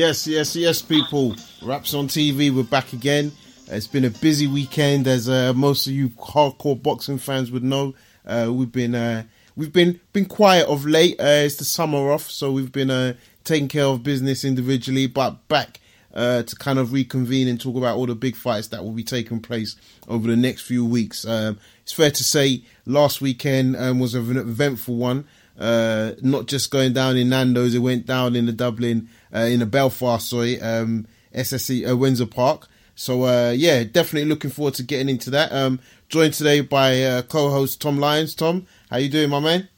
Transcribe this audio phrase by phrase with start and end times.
[0.00, 1.36] Yes, yes, yes, people.
[1.60, 3.32] Wraps on TV, we're back again.
[3.66, 7.94] It's been a busy weekend, as uh, most of you hardcore boxing fans would know.
[8.24, 9.24] Uh, we've been uh,
[9.56, 11.20] we've been been quiet of late.
[11.20, 13.12] Uh, it's the summer off, so we've been uh,
[13.44, 15.80] taking care of business individually, but back
[16.14, 19.04] uh, to kind of reconvene and talk about all the big fights that will be
[19.04, 19.76] taking place
[20.08, 21.26] over the next few weeks.
[21.26, 25.26] Um, it's fair to say last weekend um, was an eventful one.
[25.60, 29.60] Uh, not just going down in Nando's, it went down in the Dublin, uh, in
[29.60, 32.66] the Belfast, sorry, um, SSE uh, Windsor Park.
[32.94, 35.52] So uh, yeah, definitely looking forward to getting into that.
[35.52, 38.34] Um, joined today by uh, co-host Tom Lyons.
[38.34, 39.68] Tom, how you doing, my man?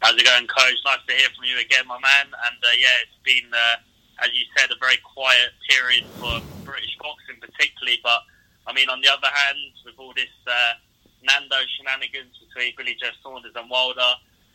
[0.00, 0.76] How's it going, Coach?
[0.84, 2.26] Nice to hear from you again, my man.
[2.26, 3.48] And uh, yeah, it's been,
[4.20, 8.00] as you said, a very quiet period for British boxing, particularly.
[8.02, 8.20] But
[8.66, 10.28] I mean, on the other hand, with all this
[11.24, 14.12] Nando shenanigans between Billy Joe Saunders and Wilder.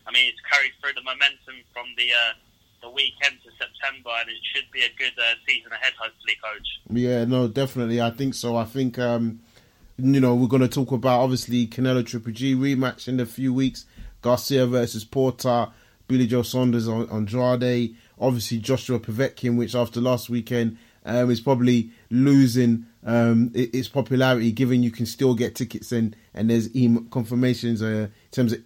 [0.08, 2.33] I mean, it's carried through the momentum from the uh,
[2.81, 6.67] the weekend to September, and it should be a good uh, season ahead, hopefully, Coach.
[6.89, 8.02] Yeah, no, definitely.
[8.02, 8.55] I think so.
[8.55, 9.39] I think um,
[9.97, 13.53] you know we're going to talk about obviously Canelo Triple G rematch in a few
[13.53, 13.86] weeks.
[14.22, 15.67] Garcia versus Porter,
[16.08, 21.92] Billy Joe Saunders on Andrade, obviously Joshua Povetkin, which after last weekend um, is probably
[22.09, 26.70] losing um, its popularity, given you can still get tickets and and there's
[27.11, 28.61] confirmations uh, in terms of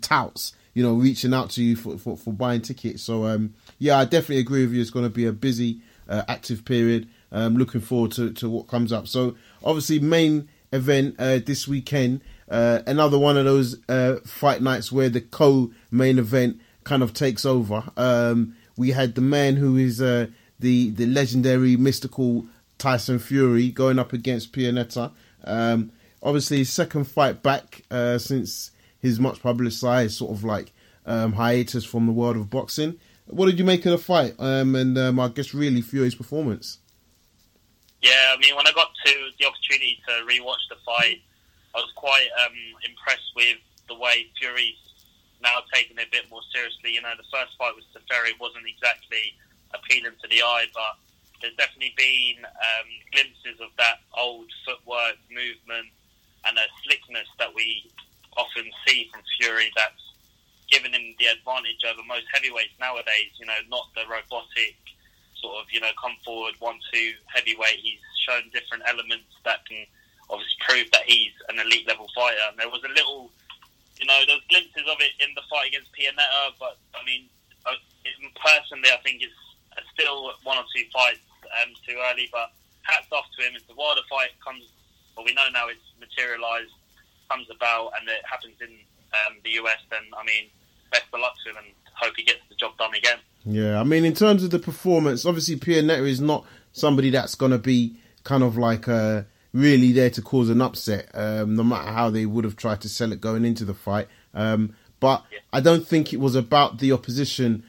[0.00, 3.02] touts, you know, reaching out to you for, for, for buying tickets.
[3.02, 4.80] So, um, yeah, I definitely agree with you.
[4.80, 7.08] It's going to be a busy, uh, active period.
[7.32, 9.08] Um, looking forward to, to what comes up.
[9.08, 12.20] So, obviously, main event uh, this weekend.
[12.48, 17.44] Uh, another one of those uh, fight nights where the co-main event kind of takes
[17.44, 17.82] over.
[17.96, 20.28] Um, we had the man who is uh,
[20.60, 22.46] the the legendary mystical
[22.78, 25.12] Tyson Fury going up against Pianeta.
[25.44, 25.90] Um,
[26.22, 28.70] obviously, second fight back uh, since
[29.00, 30.72] his much publicized sort of like
[31.04, 32.98] um, hiatus from the world of boxing.
[33.26, 34.34] What did you make of the fight?
[34.38, 36.78] Um, and um, I guess really Fury's performance.
[38.02, 41.22] Yeah, I mean, when I got to the opportunity to rewatch the fight,
[41.74, 42.54] I was quite um,
[42.86, 43.58] impressed with
[43.88, 44.78] the way Fury's
[45.42, 46.94] now taking it a bit more seriously.
[46.94, 49.34] You know, the first fight with Seferi wasn't exactly
[49.74, 50.96] appealing to the eye, but
[51.40, 55.90] there's definitely been um, glimpses of that old footwork, movement,
[56.46, 57.90] and a slickness that we
[58.36, 60.04] often see from Fury that's
[60.70, 63.32] given him the advantage over most heavyweights nowadays.
[63.38, 64.76] You know, not the robotic
[65.40, 67.80] sort of you know come forward one two heavyweight.
[67.80, 69.86] He's shown different elements that can
[70.30, 72.42] obviously prove that he's an elite level fighter.
[72.50, 73.30] And there was a little,
[74.00, 77.30] you know, there's glimpses of it in the fight against Pianeta, but I mean,
[77.64, 77.78] uh,
[78.34, 79.38] personally, I think it's
[79.94, 81.22] still one or two fights
[81.62, 82.28] um, too early.
[82.32, 82.50] But
[82.82, 83.54] hats off to him.
[83.54, 84.66] If the Wilder fight comes,
[85.16, 86.74] well, we know now it's materialised
[87.28, 88.68] comes about and it happens in
[89.12, 90.50] um, the US, then I mean,
[90.90, 93.18] best of luck to him and hope he gets the job done again.
[93.44, 97.52] Yeah, I mean, in terms of the performance, obviously Pianeta is not somebody that's going
[97.52, 99.22] to be kind of like uh,
[99.52, 102.88] really there to cause an upset, um, no matter how they would have tried to
[102.88, 104.08] sell it going into the fight.
[104.34, 105.38] Um, but yeah.
[105.52, 107.64] I don't think it was about the opposition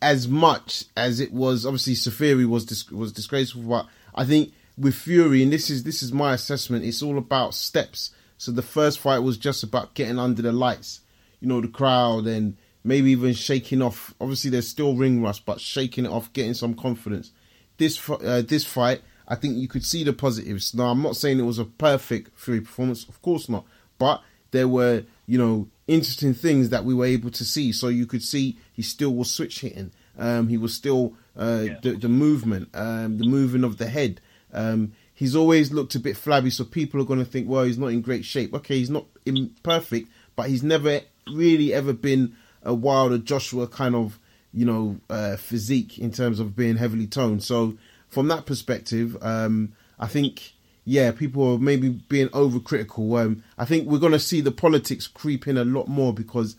[0.00, 1.66] as much as it was.
[1.66, 6.02] Obviously, Seferi was dis- was disgraceful, but I think with Fury, and this is this
[6.02, 10.18] is my assessment, it's all about steps so the first fight was just about getting
[10.18, 11.00] under the lights,
[11.40, 14.14] you know, the crowd and maybe even shaking off.
[14.20, 17.32] Obviously, there's still ring rust, but shaking it off, getting some confidence.
[17.76, 20.72] This uh, this fight, I think you could see the positives.
[20.72, 23.64] Now, I'm not saying it was a perfect Fury performance, of course not,
[23.98, 24.22] but
[24.52, 27.72] there were, you know, interesting things that we were able to see.
[27.72, 29.92] So you could see he still was switch hitting.
[30.16, 31.78] Um, he was still uh, yeah.
[31.82, 34.20] the, the movement, um, the moving of the head.
[34.52, 37.76] Um, he's always looked a bit flabby, so people are going to think, well, he's
[37.76, 38.54] not in great shape.
[38.54, 44.20] Okay, he's not imperfect, but he's never really ever been a Wilder Joshua kind of,
[44.54, 47.42] you know, uh, physique in terms of being heavily toned.
[47.42, 47.76] So
[48.06, 50.52] from that perspective, um, I think,
[50.84, 53.20] yeah, people are maybe being overcritical.
[53.20, 56.54] Um, I think we're going to see the politics creep in a lot more because,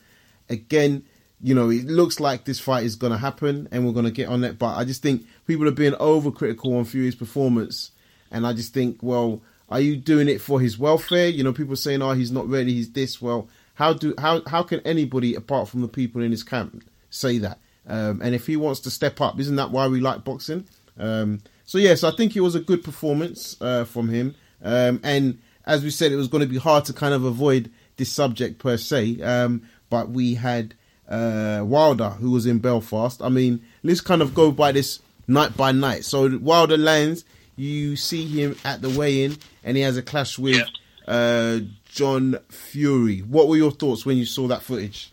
[0.50, 1.06] again,
[1.42, 4.12] you know, it looks like this fight is going to happen and we're going to
[4.12, 4.60] get on that.
[4.60, 7.92] But I just think people are being overcritical on Fury's performance
[8.32, 11.28] and I just think, well, are you doing it for his welfare?
[11.28, 12.74] You know, people saying, "Oh, he's not ready.
[12.74, 16.44] He's this." Well, how do how how can anybody apart from the people in his
[16.44, 17.60] camp say that?
[17.88, 20.66] Um, and if he wants to step up, isn't that why we like boxing?
[20.98, 24.36] Um, so yes, I think it was a good performance uh, from him.
[24.62, 27.72] Um, and as we said, it was going to be hard to kind of avoid
[27.98, 29.22] this subject per se.
[29.22, 30.74] Um, but we had
[31.08, 33.22] uh, Wilder who was in Belfast.
[33.22, 36.06] I mean, let's kind of go by this night by night.
[36.06, 37.24] So Wilder lands
[37.60, 41.14] you see him at the weigh-in, and he has a clash with yeah.
[41.14, 43.20] uh, John Fury.
[43.20, 45.12] What were your thoughts when you saw that footage?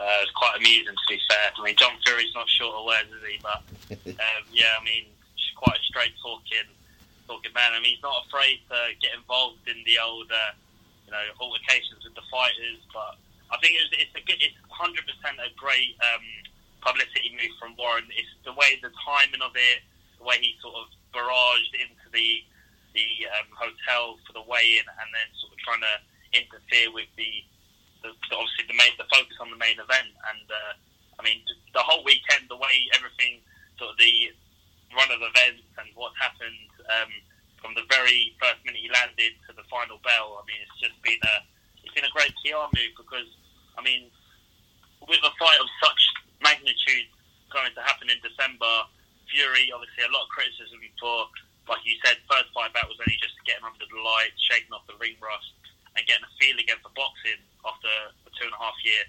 [0.00, 1.48] Uh, Uh, it's quite amusing to be fair.
[1.56, 3.40] I mean, John Fury's not short of words, is he?
[3.40, 3.60] But
[4.20, 5.08] um, yeah, I mean,
[5.56, 6.68] quite a straight talking,
[7.24, 7.72] talking man.
[7.72, 10.52] I mean, he's not afraid to get involved in the old, uh,
[11.08, 12.84] you know, altercations with the fighters.
[12.92, 13.16] But
[13.48, 16.26] I think it's, it's a good, it's 100 percent a great um,
[16.84, 18.04] publicity move from Warren.
[18.12, 19.80] It's the way the timing of it,
[20.24, 22.40] the way he sort of barraged into the
[22.96, 25.94] the um, hotel for the weigh-in, and then sort of trying to
[26.30, 27.42] interfere with the,
[28.06, 30.14] the, obviously the main the focus on the main event.
[30.30, 30.72] And uh,
[31.18, 31.42] I mean,
[31.74, 33.42] the whole weekend, the way everything
[33.76, 34.30] sort of the
[34.94, 37.10] run of events and what's happened um,
[37.58, 40.38] from the very first minute he landed to the final bell.
[40.38, 41.36] I mean, it's just been a
[41.82, 43.28] it's been a great PR move because
[43.74, 44.06] I mean,
[45.02, 46.00] with a fight of such
[46.46, 47.10] magnitude
[47.50, 48.86] going to happen in December,
[49.34, 51.26] Fury obviously a lot of criticism for
[51.68, 54.84] like you said, first fight back was only just getting under the lights, shaking off
[54.84, 55.48] the ring rust,
[55.96, 59.04] and getting a feel again for boxing after a two and a half year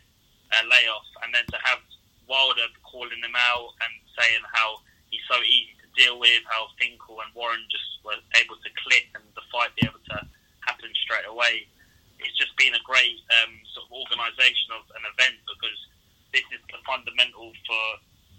[0.55, 1.83] uh, layoff, and then to have
[2.31, 4.79] Wilder calling him out and saying how
[5.11, 9.11] he's so easy to deal with, how Finkel and Warren just were able to click
[9.13, 10.17] and the fight be able to
[10.63, 11.67] happen straight away.
[12.23, 15.79] It's just been a great um, sort of organisation of an event because
[16.31, 17.83] this is the fundamental for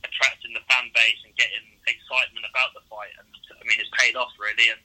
[0.04, 3.14] attracting the fan base and getting excitement about the fight.
[3.20, 4.68] And I mean, it's paid off really.
[4.68, 4.82] And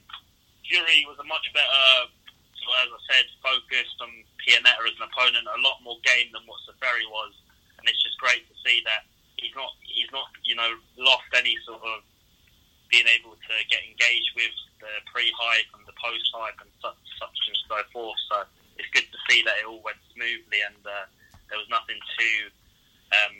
[0.68, 1.84] Fury was a much better,
[2.80, 4.10] as I said, focused on
[4.40, 7.34] Pianeta as an opponent, a lot more game than what Seferi was.
[7.78, 9.04] And it's just great to see that
[9.42, 12.06] he's not he's not you know lost any sort of
[12.92, 17.56] being able to get engaged with the pre-hype and the post-hype and such, such and
[17.64, 18.20] so forth.
[18.28, 18.44] So
[18.76, 21.08] it's good to see that it all went smoothly and uh,
[21.48, 22.52] there was nothing too
[23.16, 23.36] um,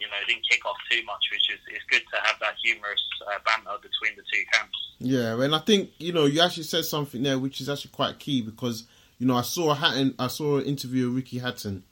[0.00, 3.02] you know, didn't kick off too much, which is it's good to have that humorous
[3.26, 4.76] uh, banter between the two camps.
[4.98, 8.18] Yeah, and I think you know you actually said something there which is actually quite
[8.18, 8.84] key because
[9.18, 11.84] you know I saw Hatton, I saw an interview with Ricky Hatton,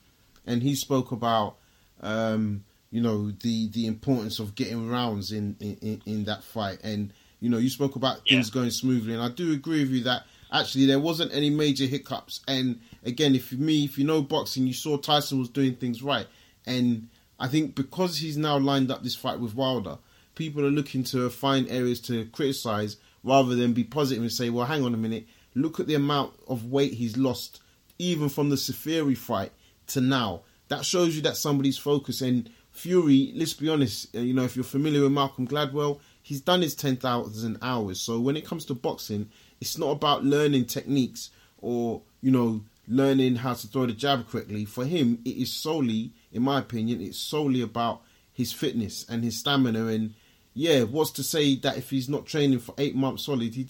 [0.47, 1.57] and he spoke about
[2.01, 7.13] um, you know the the importance of getting rounds in in, in that fight, and
[7.41, 10.25] you know you spoke about things going smoothly, and I do agree with you that
[10.53, 14.75] actually there wasn't any major hiccups, and again, if me if you know boxing, you
[14.75, 16.27] saw Tyson was doing things right,
[16.67, 17.09] and
[17.43, 19.99] I think because he's now lined up this fight with Wilder,
[20.37, 24.67] people are looking to find areas to criticize rather than be positive and say, well,
[24.67, 27.61] hang on a minute, look at the amount of weight he's lost,
[27.99, 29.51] even from the Seferi fight
[29.89, 30.43] to now.
[30.69, 32.23] That shows you that somebody's focused.
[32.23, 36.41] And Fury, let's be honest, uh, you know, if you're familiar with Malcolm Gladwell, he's
[36.41, 38.01] done his 10,000 hours.
[38.01, 39.29] So when it comes to boxing,
[39.61, 41.31] it's not about learning techniques
[41.61, 44.65] or, you know, learning how to throw the jab correctly.
[44.65, 48.03] For him, it is solely in my opinion, it's solely about
[48.33, 49.87] his fitness and his stamina.
[49.87, 50.15] And
[50.55, 53.67] yeah, what's to say that if he's not training for eight months solid, he,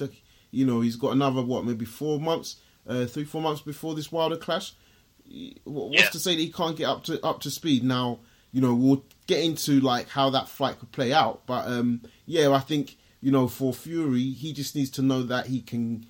[0.51, 2.57] you know, he's got another what, maybe four months,
[2.89, 4.75] uh, three, four months before this Wilder clash.
[5.65, 6.09] What's yeah.
[6.09, 8.21] to say that he can't get up to up to speed now?
[8.51, 12.51] You know, we'll get into like how that fight could play out, but um, yeah,
[12.51, 16.07] I think you know for Fury, he just needs to know that he can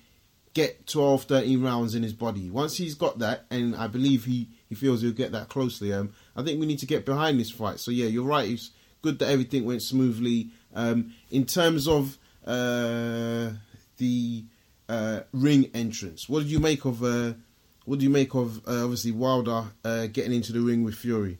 [0.53, 2.49] get 12, 13 rounds in his body.
[2.49, 6.13] Once he's got that, and I believe he, he feels he'll get that closely, um,
[6.35, 7.79] I think we need to get behind this fight.
[7.79, 8.49] So yeah, you're right.
[8.49, 10.49] It's good that everything went smoothly.
[10.73, 13.51] Um, in terms of uh,
[13.97, 14.43] the
[14.89, 17.03] uh, ring entrance, what did you make of?
[17.03, 17.33] Uh,
[17.85, 21.37] what do you make of uh, obviously Wilder uh, getting into the ring with Fury?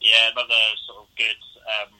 [0.00, 1.92] Yeah, another sort of good um,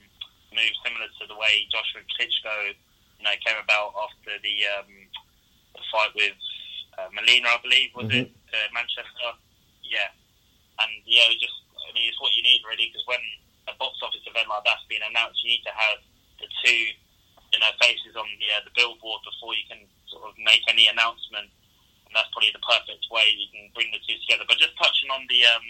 [0.55, 2.73] move, similar to the way Joshua Klitschko,
[3.19, 4.93] you know, came about after the, um,
[5.75, 6.38] the fight with
[6.99, 8.31] uh, Molina, I believe, was mm-hmm.
[8.31, 8.31] it
[8.73, 9.35] Manchester?
[9.95, 10.11] Yeah,
[10.83, 13.23] and yeah, just I mean, it's what you need really because when
[13.71, 16.03] a box office event like that's being announced, you need to have
[16.43, 16.81] the two,
[17.55, 20.91] you know, faces on the uh, the billboard before you can sort of make any
[20.91, 21.49] announcement.
[22.05, 24.45] And that's probably the perfect way you can bring the two together.
[24.51, 25.67] But just touching on the um,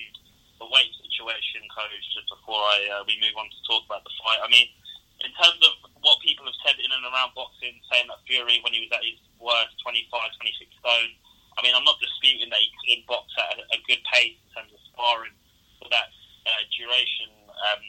[0.65, 4.15] the weight situation, coach, just before I uh, we move on to talk about the
[4.25, 4.41] fight.
[4.41, 4.73] I mean,
[5.21, 8.73] in terms of what people have said in and around boxing, saying that Fury when
[8.73, 11.13] he was at his worst, 25, 26 stone.
[11.55, 14.49] I mean, I'm not disputing that he could box at a, a good pace in
[14.55, 15.35] terms of sparring
[15.79, 16.11] for that
[16.47, 17.31] uh, duration.
[17.49, 17.83] Um,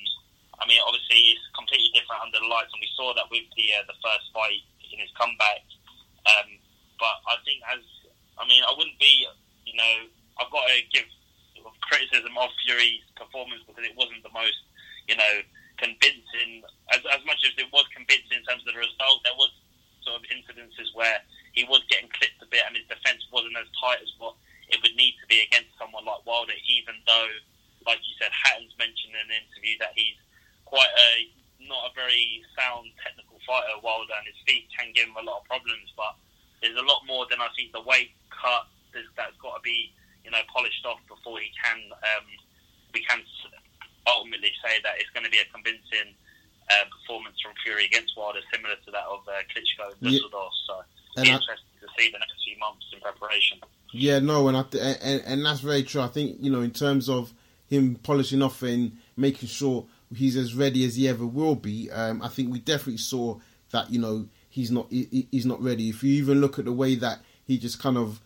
[0.61, 3.65] I mean, obviously, it's completely different under the lights, and we saw that with the
[3.75, 5.65] uh, the first fight in his comeback.
[6.25, 6.61] Um,
[6.95, 7.83] but I think, as
[8.39, 9.27] I mean, I wouldn't be,
[9.67, 9.93] you know,
[10.39, 11.07] I've got to give
[11.85, 14.57] criticism of Fury's performance because it wasn't the most,
[15.07, 15.33] you know,
[15.77, 16.63] convincing.
[16.93, 19.51] As, as much as it was convincing in terms of the result, there was
[20.05, 21.19] sort of incidences where
[21.55, 24.35] he was getting clipped a bit, and his defence wasn't as tight as what
[24.67, 27.31] it would need to be against someone like Wilder, even though,
[27.87, 30.19] like you said, Hatton's mentioned in an interview that he's
[30.67, 31.31] quite a
[31.65, 35.41] not a very sound technical fighter, Wilder, and his feet can give him a lot
[35.41, 35.89] of problems.
[35.97, 36.13] But
[36.61, 39.09] there's a lot more than I think the weight cut that's
[39.41, 39.91] got to be,
[40.23, 42.27] you know, polished off before he can um,
[42.93, 43.21] we can
[44.07, 46.15] ultimately say that it's going to be a convincing
[46.71, 50.53] uh, performance from Fury against Wilder, similar to that of uh, Klitschko and Dusseldorf.
[50.53, 50.65] Yeah.
[50.65, 50.75] So
[51.21, 53.59] it's interesting to see the next few months in preparation.
[53.91, 56.01] Yeah, no, and I th- and, and that's very true.
[56.01, 57.33] I think you know in terms of
[57.67, 61.89] him polishing off and making sure he's as ready as he ever will be.
[61.91, 63.39] Um, I think we definitely saw
[63.71, 65.89] that you know he's not he, he's not ready.
[65.89, 68.21] If you even look at the way that he just kind of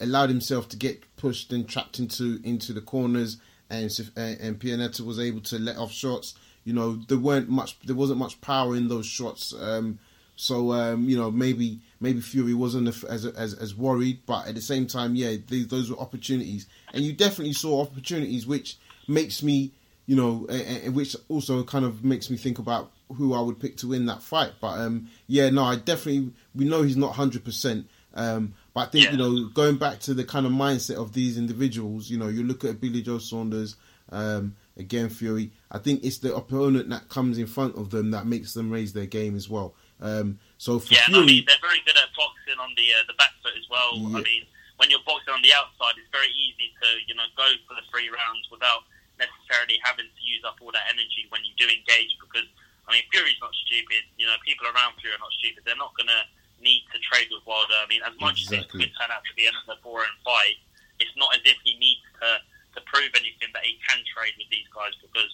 [0.00, 3.36] allowed himself to get pushed and trapped into into the corners,
[3.68, 3.84] and
[4.16, 6.34] and Pianeta was able to let off shots.
[6.64, 9.54] You know there weren't much there wasn't much power in those shots.
[9.58, 9.98] Um,
[10.40, 14.60] so um, you know maybe maybe Fury wasn't as, as as worried, but at the
[14.60, 19.72] same time, yeah, those were opportunities, and you definitely saw opportunities, which makes me
[20.06, 20.48] you know,
[20.90, 24.22] which also kind of makes me think about who I would pick to win that
[24.22, 24.52] fight.
[24.60, 27.86] But um, yeah, no, I definitely we know he's not hundred um, percent.
[28.12, 29.10] But I think yeah.
[29.12, 32.42] you know, going back to the kind of mindset of these individuals, you know, you
[32.42, 33.76] look at Billy Joe Saunders,
[34.10, 35.52] um, again Fury.
[35.70, 38.92] I think it's the opponent that comes in front of them that makes them raise
[38.92, 39.74] their game as well.
[40.00, 43.04] Um, so for yeah, Fury, I mean, they're very good at boxing on the uh,
[43.08, 43.96] the back foot as well.
[43.96, 44.20] Yeah.
[44.20, 44.44] I mean,
[44.80, 47.84] when you're boxing on the outside, it's very easy to you know go for the
[47.92, 48.88] three rounds without
[49.20, 52.48] necessarily having to use up all that energy when you do engage because
[52.88, 54.08] I mean Fury's not stupid.
[54.16, 55.68] You know, people around Fury are not stupid.
[55.68, 56.24] They're not going to
[56.64, 57.76] need to trade with Wilder.
[57.76, 58.56] I mean, as much exactly.
[58.56, 60.60] as it could turn out to be another boring fight,
[61.00, 62.40] it's not as if he needs to
[62.76, 65.32] to prove anything that he can trade with these guys because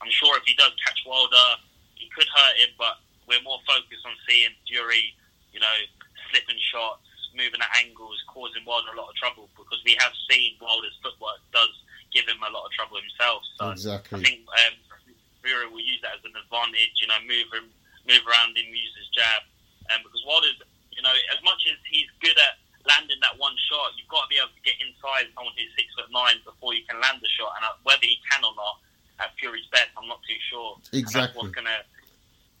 [0.00, 1.60] I'm sure if he does catch Wilder,
[1.98, 2.70] he could hurt him.
[2.78, 5.14] But we're more focused on seeing Fury,
[5.52, 5.76] you know,
[6.30, 10.56] slipping shots, moving at angles, causing Wilder a lot of trouble because we have seen
[10.62, 11.70] Wilder's footwork does
[12.14, 13.42] give him a lot of trouble himself.
[13.60, 14.18] So exactly.
[14.18, 14.74] I think um,
[15.44, 16.96] Fury will use that as an advantage.
[17.02, 17.66] You know, move him,
[18.08, 19.44] move around him, use his jab,
[19.92, 20.58] um, because Wilder's,
[20.94, 22.56] you know, as much as he's good at
[22.86, 25.90] landing that one shot, you've got to be able to get inside someone who's six
[25.98, 27.52] foot nine before you can land the shot.
[27.58, 28.80] And uh, whether he can or not
[29.18, 30.78] at Fury's best, I'm not too sure.
[30.94, 31.50] Exactly.
[31.50, 31.82] Gonna...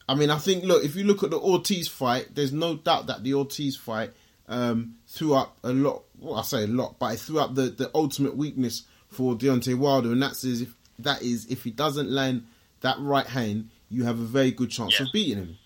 [0.08, 3.08] I mean, I think look, if you look at the Ortiz fight, there's no doubt
[3.08, 4.12] that the Ortiz fight
[4.48, 6.04] um, threw up a lot.
[6.18, 9.76] Well, I say a lot, but it threw up the, the ultimate weakness for Deontay
[9.76, 12.46] Wilder, and that's if that is if he doesn't land
[12.80, 15.06] that right hand, you have a very good chance yeah.
[15.06, 15.58] of beating him.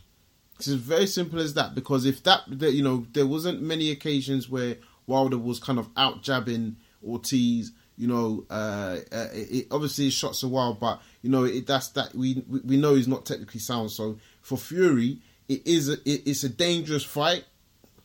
[0.56, 1.74] It's as very simple as that.
[1.74, 6.22] Because if that, you know, there wasn't many occasions where Wilder was kind of out
[6.22, 7.72] jabbing Ortiz.
[7.96, 11.88] You know, uh, uh, it, obviously his shots a while, but you know it, that's
[11.88, 13.90] that we we know he's not technically sound.
[13.90, 17.44] So for Fury, it is a, it, it's a dangerous fight,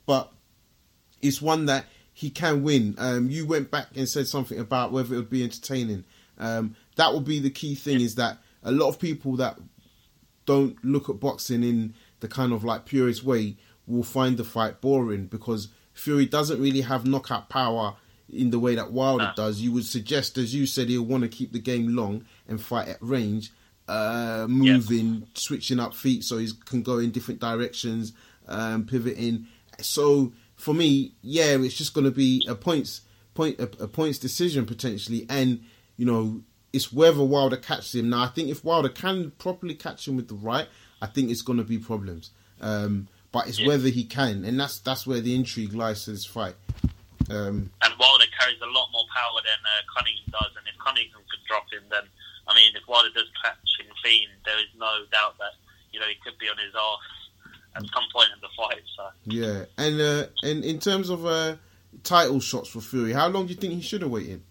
[0.06, 0.32] but
[1.22, 2.96] it's one that he can win.
[2.98, 6.06] Um, you went back and said something about whether it would be entertaining.
[6.38, 9.58] Um, that will be the key thing is that a lot of people that
[10.46, 13.58] don't look at boxing in the kind of like purest way
[13.88, 17.96] will find the fight boring because Fury doesn't really have knockout power
[18.30, 19.62] in the way that Wilder does.
[19.62, 22.88] You would suggest, as you said, he'll want to keep the game long and fight
[22.88, 23.52] at range,
[23.88, 25.24] uh, moving, yep.
[25.36, 28.14] switching up feet so he can go in different directions,
[28.48, 29.48] um, pivoting.
[29.82, 33.02] So for me, yeah, it's just going to be a points
[33.34, 35.64] point a, a, points decision potentially, and
[35.98, 36.42] you know
[36.74, 38.10] it's whether Wilder catches him.
[38.10, 40.68] Now, I think if Wilder can properly catch him with the right,
[41.02, 42.32] I think it's going to be problems.
[42.60, 43.68] Um, but it's yeah.
[43.68, 46.56] whether he can, and that's that's where the intrigue lies to this fight.
[47.30, 51.26] Um, and Wilder carries a lot more power than uh, Cunningham does, and if Cunningham
[51.26, 52.06] could drop him, then
[52.48, 55.58] I mean, if Wilder does catch him clean, there is no doubt that
[55.92, 57.16] you know he could be on his arse
[57.76, 58.84] at some point in the fight.
[58.96, 61.56] So yeah, and uh, and in terms of uh,
[62.04, 64.42] title shots for Fury, how long do you think he should have waited?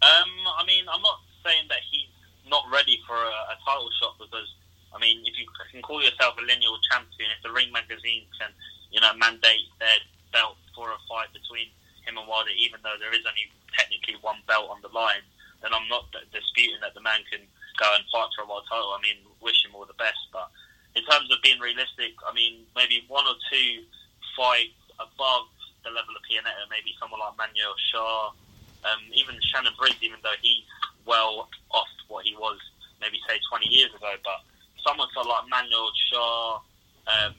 [0.00, 2.08] Um, I mean, I'm not saying that he's
[2.48, 4.48] not ready for a, a title shot because
[4.94, 8.50] I mean, if you can call yourself a lineal champion, if the Ring magazine can,
[8.90, 10.00] you know, mandate their
[10.32, 11.68] belt for a fight between
[12.06, 13.46] him and Wilder, even though there is only
[13.76, 15.22] technically one belt on the line,
[15.62, 17.44] then I'm not disputing that the man can
[17.76, 18.96] go and fight for a world title.
[18.96, 20.48] I mean, wish him all the best, but
[20.96, 23.84] in terms of being realistic, I mean, maybe one or two
[24.34, 25.46] fights above
[25.84, 28.34] the level of Pianeta, maybe someone like Manuel Charr,
[28.84, 30.64] um, even Shannon Briggs, even though he's
[31.06, 32.58] well off what he was
[33.00, 34.44] maybe say 20 years ago, but
[34.84, 36.60] someone so like Manuel Charr,
[37.08, 37.34] um,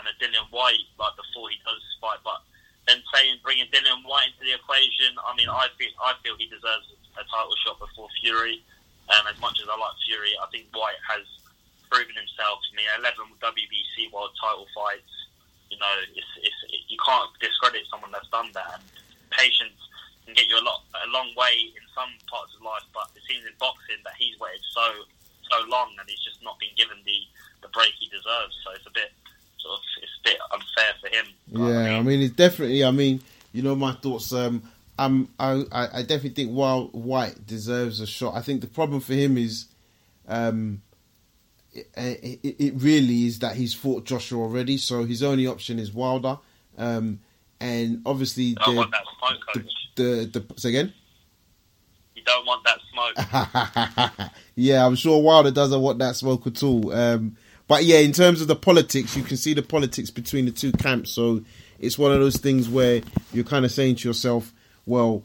[0.00, 2.40] and a Dillian Whyte like before he does fight, but
[2.88, 6.48] then saying bringing Dillian Whyte into the equation, I mean, I feel I feel he
[6.48, 8.64] deserves a title shot before Fury.
[9.10, 11.26] Um, as much as I like Fury, I think Whyte has
[11.90, 12.62] proven himself.
[12.70, 15.10] I mean, 11 WBC world title fights.
[15.66, 18.78] You know, it's, it's, it, you can't discredit someone that's done that.
[18.78, 18.82] And
[19.34, 19.78] patience
[20.26, 23.22] can get you a lot a long way in some parts of life, but it
[23.26, 24.86] seems in boxing that he's waited so
[25.50, 27.26] so long and he's just not been given the,
[27.66, 28.54] the break he deserves.
[28.62, 29.10] So it's a bit
[29.62, 31.26] sort of it's a bit unfair for him.
[31.46, 32.84] Yeah, I mean, I mean it's definitely.
[32.84, 33.20] I mean,
[33.52, 34.32] you know, my thoughts.
[34.32, 34.62] Um,
[34.98, 38.34] um, I, I definitely think Wild Whyte deserves a shot.
[38.34, 39.64] I think the problem for him is,
[40.28, 40.82] um,
[41.72, 45.90] it, it, it really is that he's fought Joshua already, so his only option is
[45.90, 46.36] Wilder.
[46.76, 47.20] Um,
[47.60, 49.60] and obviously, the, want that smoke, the,
[49.96, 50.92] the, the, the say again.
[52.14, 54.30] You don't want that smoke.
[54.54, 56.92] yeah, I'm sure Wilder doesn't want that smoke at all.
[56.92, 57.38] Um,
[57.70, 60.72] but yeah, in terms of the politics, you can see the politics between the two
[60.72, 61.12] camps.
[61.12, 61.44] So
[61.78, 63.00] it's one of those things where
[63.32, 64.52] you're kind of saying to yourself,
[64.86, 65.22] well,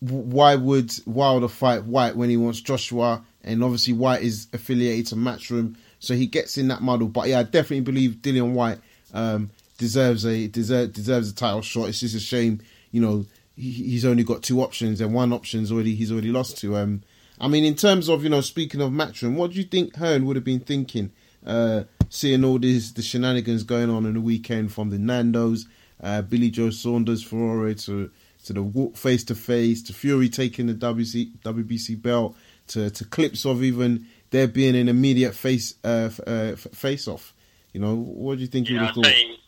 [0.00, 3.22] why would Wilder fight Whyte when he wants Joshua?
[3.42, 7.06] And obviously, Whyte is affiliated to Matchroom, so he gets in that muddle.
[7.06, 8.78] But yeah, I definitely believe Dillian Whyte
[9.12, 11.90] um, deserves a deserve, deserves a title shot.
[11.90, 12.62] It's just a shame,
[12.92, 13.26] you know,
[13.56, 16.78] he, he's only got two options, and one option's already he's already lost to.
[16.78, 17.02] Um,
[17.38, 20.24] I mean, in terms of you know, speaking of Matchroom, what do you think Hearn
[20.24, 21.12] would have been thinking,
[21.44, 25.66] uh, seeing all these the shenanigans going on in the weekend from the Nando's,
[26.02, 28.10] uh, Billy Joe Saunders, Ferrari to
[28.44, 32.36] to the face to face, to Fury taking the WC, WBC belt,
[32.68, 37.34] to, to clips of even there being an immediate face uh, uh, face off.
[37.72, 39.06] You know, what do you think yeah, you would have thought?
[39.06, 39.40] Think,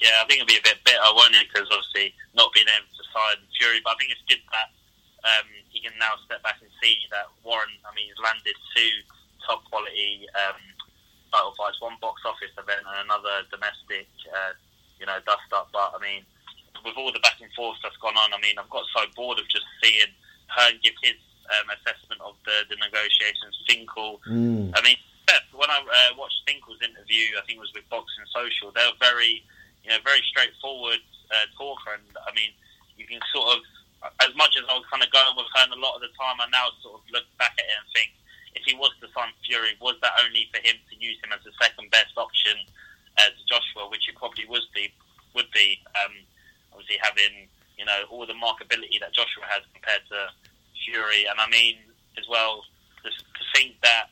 [0.00, 1.46] yeah, I think it'll be a bit bitter, won't it?
[1.52, 4.70] Because obviously not being able to sign Fury, but I think it's good that
[5.26, 7.68] um, he can now step back and see that Warren.
[7.84, 8.94] I mean, he's landed two
[9.50, 10.62] top quality um,
[11.34, 14.54] title fights, one box office event and another domestic, uh,
[15.02, 15.74] you know, dust up.
[15.74, 16.22] But I mean
[16.84, 19.38] with all the back and forth that's gone on, I mean, I've got so bored
[19.38, 20.12] of just seeing
[20.48, 21.18] Hearn give his
[21.52, 23.54] um, assessment of the, the negotiations.
[23.68, 24.72] Finkel, mm.
[24.74, 24.98] I mean,
[25.54, 28.98] when I uh, watched Finkel's interview, I think it was with Boxing Social, they were
[28.98, 29.46] very,
[29.86, 32.50] you know, very straightforward uh, talker, and I mean,
[32.98, 33.60] you can sort of,
[34.24, 36.40] as much as I was kind of going with Hearn a lot of the time,
[36.42, 38.10] I now sort of look back at it and think,
[38.54, 41.42] if he was to sign Fury, was that only for him to use him as
[41.44, 42.58] the second best option
[43.18, 44.92] as Joshua, which it probably would be,
[45.34, 45.78] would be.
[45.94, 46.26] Um,
[46.72, 50.32] obviously having you know all the markability that Joshua has compared to
[50.84, 51.76] Fury, and I mean
[52.18, 52.64] as well
[53.04, 54.08] to, to think that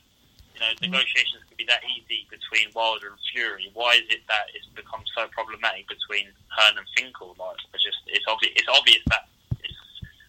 [0.53, 3.71] you know negotiations could be that easy between Wilder and Fury.
[3.73, 7.35] Why is it that it's become so problematic between Hearn and Finkel?
[7.39, 8.53] Like, it's just it's obvious.
[8.55, 9.25] It's obvious that
[9.63, 9.81] it's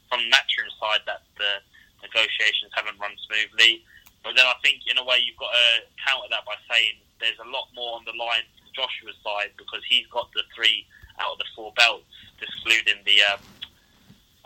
[0.08, 1.60] from Matchroom's side that the
[2.00, 3.84] negotiations haven't run smoothly.
[4.22, 5.66] But then I think in a way you've got to
[6.04, 9.80] counter that by saying there's a lot more on the line for Joshua's side because
[9.88, 10.84] he's got the three
[11.20, 12.04] out of the four belts
[12.40, 13.40] excluding the um,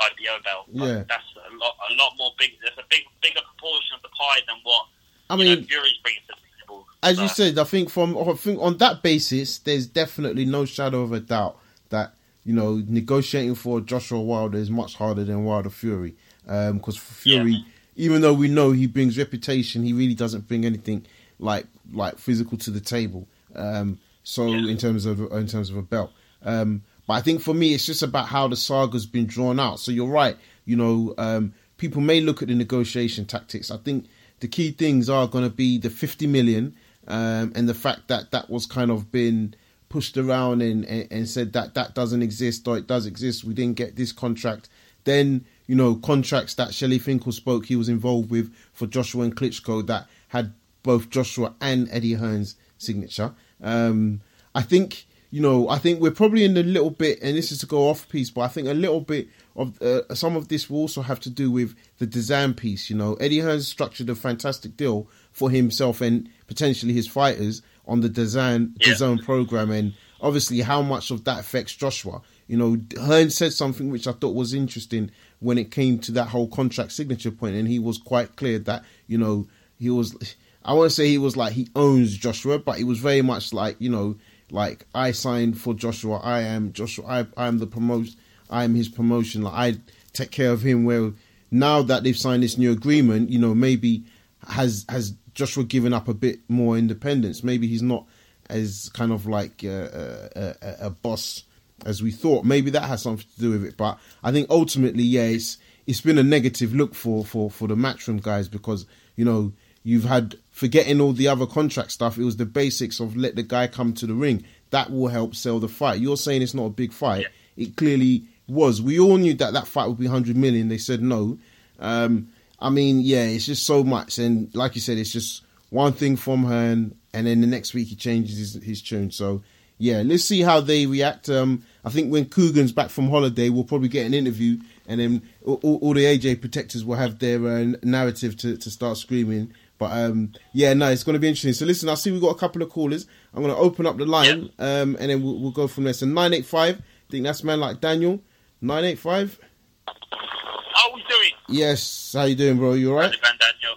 [0.01, 0.67] IBO belt.
[0.71, 2.53] Yeah, that's a lot, a lot more big.
[2.63, 4.87] There's a big, bigger proportion of the pie than what
[5.31, 5.61] I mean.
[5.61, 6.87] Know, Fury's bringing to the table.
[7.03, 11.03] As you said, I think from I think on that basis, there's definitely no shadow
[11.03, 11.59] of a doubt
[11.91, 17.03] that you know negotiating for Joshua Wilder is much harder than Wilder Fury because um,
[17.03, 17.53] Fury.
[17.53, 17.65] Yeah.
[17.97, 21.07] Even though we know he brings reputation, he really doesn't bring anything
[21.39, 23.27] like like physical to the table.
[23.55, 24.71] Um, so yeah.
[24.71, 27.87] in terms of in terms of a belt, um, but I think for me, it's
[27.87, 29.81] just about how the saga's been drawn out.
[29.81, 30.37] So you're right.
[30.65, 33.71] You know, um, people may look at the negotiation tactics.
[33.71, 34.07] I think
[34.41, 36.75] the key things are going to be the 50 million
[37.07, 39.55] um, and the fact that that was kind of been
[39.89, 43.45] pushed around and, and, and, said that that doesn't exist or it does exist.
[43.45, 44.69] We didn't get this contract.
[45.05, 49.37] Then, you know, contracts that Shelly Finkel spoke he was involved with for Joshua and
[49.37, 53.33] Klitschko that had both Joshua and Eddie Hearn's signature.
[53.63, 54.21] Um,
[54.55, 57.59] I think you know, I think we're probably in a little bit, and this is
[57.59, 60.71] to go off piece, but I think a little bit of uh, some of this
[60.71, 62.89] will also have to do with the DAZN piece.
[62.89, 68.01] You know, Eddie Hearn structured a fantastic deal for himself and potentially his fighters on
[68.01, 68.93] the DAZN yeah.
[68.93, 72.23] DAZN program, and obviously how much of that affects Joshua.
[72.47, 76.29] You know, Hearn said something which I thought was interesting when it came to that
[76.29, 79.47] whole contract signature point, and he was quite clear that you know
[79.79, 80.37] he was.
[80.65, 83.53] I want to say he was like he owns Joshua, but he was very much
[83.53, 84.17] like you know
[84.51, 86.21] like I signed for Joshua.
[86.23, 87.05] I am Joshua.
[87.07, 88.15] I I am the promotion.
[88.51, 89.43] I am his promotion.
[89.43, 89.81] Like I
[90.13, 90.85] take care of him.
[90.85, 91.13] Where
[91.51, 94.05] now that they've signed this new agreement, you know, maybe
[94.49, 97.43] has has Joshua given up a bit more independence.
[97.43, 98.07] Maybe he's not
[98.51, 101.45] as kind of like a, a, a, boss
[101.85, 102.45] as we thought.
[102.45, 103.77] Maybe that has something to do with it.
[103.77, 107.77] But I think ultimately, yeah, it's it's been a negative look for for for the
[107.77, 109.53] matchroom guys because you know
[109.87, 112.17] You've had forgetting all the other contract stuff.
[112.17, 114.45] It was the basics of let the guy come to the ring.
[114.71, 116.01] That will help sell the fight.
[116.01, 117.27] You're saying it's not a big fight.
[117.57, 117.65] Yeah.
[117.65, 118.81] It clearly was.
[118.81, 120.69] We all knew that that fight would be 100 million.
[120.69, 121.39] They said no.
[121.79, 124.19] Um, I mean, yeah, it's just so much.
[124.19, 127.89] And like you said, it's just one thing from Hearn, and then the next week
[127.89, 129.11] he changes his, his tune.
[129.11, 129.43] So,
[129.85, 131.29] yeah, let's see how they react.
[131.29, 135.23] Um, I think when Coogan's back from holiday, we'll probably get an interview, and then
[135.45, 139.53] all, all the AJ protectors will have their uh, narrative to, to start screaming.
[139.77, 141.53] But um, yeah, no, it's going to be interesting.
[141.53, 143.07] So listen, I see we've got a couple of callers.
[143.35, 145.93] I'm going to open up the line um, and then we'll, we'll, go from there.
[145.93, 148.23] So 985, I think that's man like Daniel.
[148.63, 149.39] Nine eight five.
[149.87, 151.33] How we doing?
[151.49, 152.15] Yes.
[152.17, 152.73] How you doing, bro?
[152.73, 153.15] You all right?
[153.23, 153.77] How's Daniel?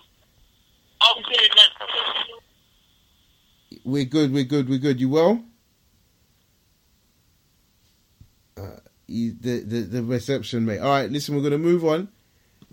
[1.02, 1.68] How we doing, man?
[3.84, 4.32] We're good.
[4.32, 4.70] We're good.
[4.70, 5.02] We're good.
[5.02, 5.44] You well?
[8.58, 10.80] Uh, you, the, the the reception, mate.
[10.80, 11.10] All right.
[11.10, 12.10] Listen, we're gonna move on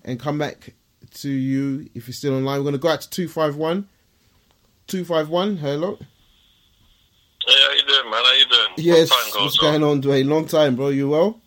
[0.04, 0.74] and come back
[1.16, 2.58] to you if you're still online.
[2.60, 3.88] We're gonna go out to two five one.
[4.86, 5.56] Two five one.
[5.56, 5.96] Hello.
[7.46, 8.22] Hey, how you doing, man?
[8.24, 8.68] How you doing?
[8.78, 9.10] Yes.
[9.10, 10.28] Long time ago, What's so- going on, Dwayne?
[10.28, 10.88] Long time, bro.
[10.88, 11.40] You well?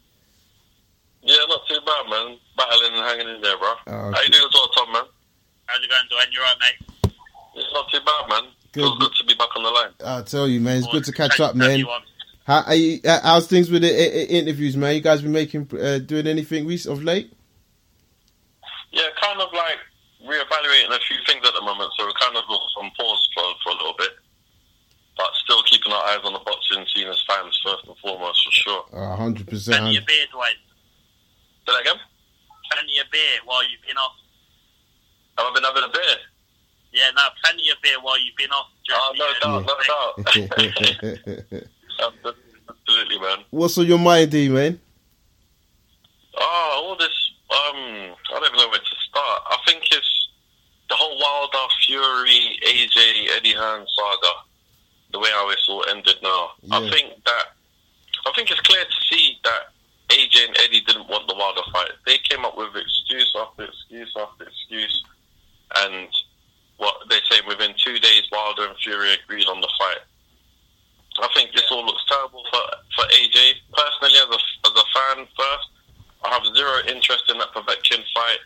[1.24, 2.38] Yeah, not too bad, man.
[2.56, 3.68] Battling and hanging in there, bro.
[3.88, 4.20] Oh, How okay.
[4.26, 5.04] you doing as well, Tom, man?
[5.66, 6.34] How's it going, Dwayne?
[6.34, 7.12] You right, mate?
[7.56, 8.52] It's not too bad, man.
[8.72, 8.82] Good.
[8.82, 9.90] Feels good to be back on the line.
[10.06, 10.78] I tell you, man.
[10.78, 11.84] It's good to catch up, take man.
[12.48, 12.64] You on.
[12.64, 14.96] How, are you, uh, how's things with the uh, uh, interviews, man?
[14.96, 17.34] You guys been making, uh, doing anything rec- of late?
[18.92, 19.78] Yeah, kind of like
[20.24, 23.70] reevaluating a few things at the moment, so we're kind of on pause for, for
[23.70, 24.12] a little bit.
[25.18, 28.52] But still keeping our eyes on the boxing scene as fans, first and foremost, for
[28.52, 28.86] sure.
[28.94, 29.98] A hundred Plenty percent.
[29.98, 30.62] of beer, Dwayne.
[31.66, 32.00] Say that again?
[32.72, 34.14] Plenty of beer while you've been off.
[35.38, 36.18] Have I been having a beer?
[36.94, 38.68] Yeah, no, plenty of beer while you've been off.
[38.92, 41.64] Oh, no during doubt, no doubt.
[43.58, 44.80] What's on your mind, D, man?
[46.38, 47.10] Oh, all this.
[47.50, 49.42] Um, I don't even know where to start.
[49.50, 50.30] I think it's
[50.90, 54.34] the whole Wilder Fury AJ Eddie Hearn saga.
[55.12, 56.52] The way how it's all ended now.
[56.70, 57.46] I think that.
[58.28, 59.74] I think it's clear to see that
[60.10, 61.90] AJ and Eddie didn't want the Wilder fight.
[62.06, 65.04] They came up with excuse after excuse after excuse,
[65.78, 66.08] and
[66.78, 70.06] what they say within two days, Wilder and Fury agreed on the fight.
[71.20, 72.62] I think this all looks terrible for
[72.96, 73.54] for AJ.
[73.74, 75.68] Personally, as a as a fan, first,
[76.26, 78.40] I have zero interest in that Povetkin fight.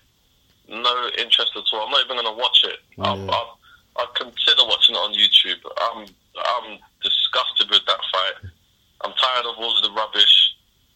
[0.69, 1.85] No interest at all.
[1.85, 2.79] I'm not even going to watch it.
[2.99, 3.59] I'll, I'll,
[3.97, 5.59] I'll consider watching it on YouTube.
[5.81, 6.05] I'm
[6.37, 8.51] I'm disgusted with that fight.
[9.03, 10.55] I'm tired of all of the rubbish.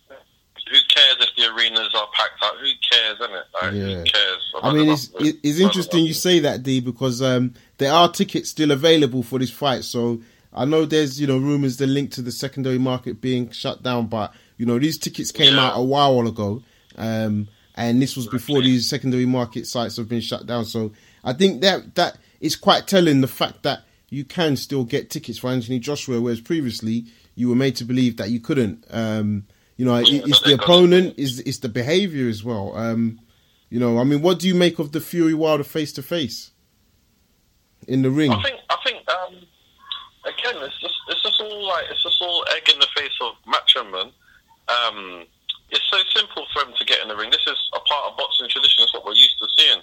[0.10, 2.56] Who cares if the arenas are packed out?
[2.60, 3.46] Who cares, isn't it?
[3.62, 3.98] Like, Yeah.
[3.98, 4.54] Who cares?
[4.64, 7.92] I mean, it's I've had it- it's interesting you say that, D, because um, there
[7.92, 9.84] are tickets still available for this fight.
[9.84, 10.22] So
[10.56, 14.08] I know there's you know rumors the link to the secondary market being shut down,
[14.08, 15.68] but you know these tickets came Yeah.
[15.68, 16.64] out a while ago,
[16.98, 20.66] um, and this was before these secondary market sites have been shut down.
[20.66, 25.10] So I think that that is quite telling the fact that you can still get
[25.10, 28.86] tickets for Anthony Joshua, whereas previously you were made to believe that you couldn't.
[28.92, 29.46] Um,
[29.78, 32.74] you know, it, it's the opponent, is it's the behavior as well.
[32.78, 33.20] Um,
[33.70, 36.52] you know, I mean, what do you make of the Fury Wilder face to face
[37.88, 38.32] in the ring?
[38.32, 38.60] I think
[40.26, 43.34] again, it's just it's just all like it's just all egg in the face of
[43.48, 44.12] man.
[44.68, 45.26] Um,
[45.70, 47.30] it's so simple for him to get in the ring.
[47.30, 48.84] This is a part of boxing tradition.
[48.84, 49.82] It's what we're used to seeing.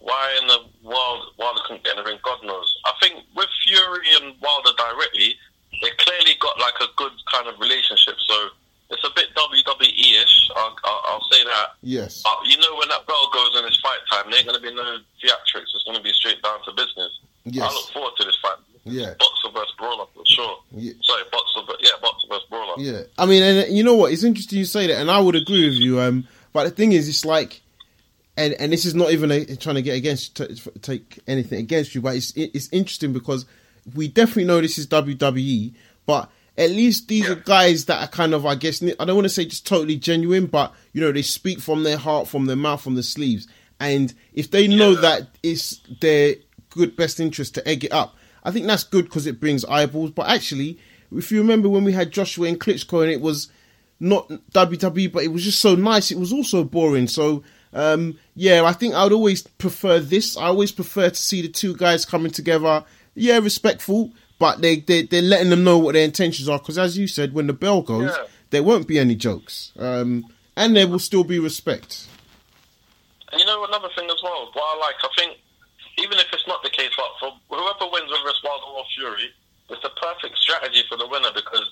[0.00, 2.18] Why in the world Wilder couldn't get in the ring?
[2.22, 2.70] God knows.
[2.86, 5.34] I think with Fury and Wilder directly,
[5.82, 8.14] they clearly got like a good kind of relationship.
[8.18, 8.48] So
[8.90, 10.50] it's a bit WWE-ish.
[10.56, 11.78] I'll, I'll, I'll say that.
[11.82, 12.22] yes.
[12.26, 14.62] Uh, you know when that bell goes and it's fight time, there ain't going to
[14.62, 15.70] be no theatrics.
[15.74, 17.10] It's going to be straight down to business.
[17.44, 17.70] Yes.
[17.70, 18.58] I look forward to this fight.
[18.84, 19.14] Yeah.
[19.52, 20.56] Versus brawler for sure.
[20.72, 20.92] Yeah.
[21.02, 22.74] Sorry, boxer, but yeah, boxer versus brawler.
[22.78, 24.12] Yeah, I mean, and you know what?
[24.12, 26.00] It's interesting you say that, and I would agree with you.
[26.00, 27.60] Um, but the thing is, it's like,
[28.36, 31.94] and and this is not even a, trying to get against t- take anything against
[31.94, 33.46] you, but it's it's interesting because
[33.94, 35.74] we definitely know this is WWE,
[36.06, 39.24] but at least these are guys that are kind of, I guess, I don't want
[39.24, 42.56] to say just totally genuine, but you know, they speak from their heart, from their
[42.56, 43.48] mouth, from the sleeves,
[43.80, 45.00] and if they know Yeah.
[45.00, 46.36] that it's their
[46.70, 48.16] good best interest to egg it up.
[48.44, 50.10] I think that's good because it brings eyeballs.
[50.10, 50.78] But actually,
[51.14, 53.48] if you remember when we had Joshua and Klitschko, and it was
[54.00, 56.10] not WWE, but it was just so nice.
[56.10, 57.06] It was also boring.
[57.06, 60.36] So um, yeah, I think I would always prefer this.
[60.36, 62.84] I always prefer to see the two guys coming together.
[63.14, 66.58] Yeah, respectful, but they they they're letting them know what their intentions are.
[66.58, 68.24] Because as you said, when the bell goes, Yeah.
[68.50, 70.24] there won't be any jokes, um,
[70.56, 72.06] and there will still be respect.
[73.30, 74.50] And you know another thing as well.
[74.52, 75.38] What I like, I think,
[76.02, 79.30] even if it's not the case, but for whoever wins, whether it's Wilder or Fury,
[79.70, 81.64] it's the perfect strategy for the winner because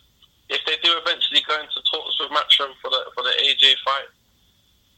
[0.48, 4.08] if they do eventually go into talks with Matchroom for the for the AJ fight,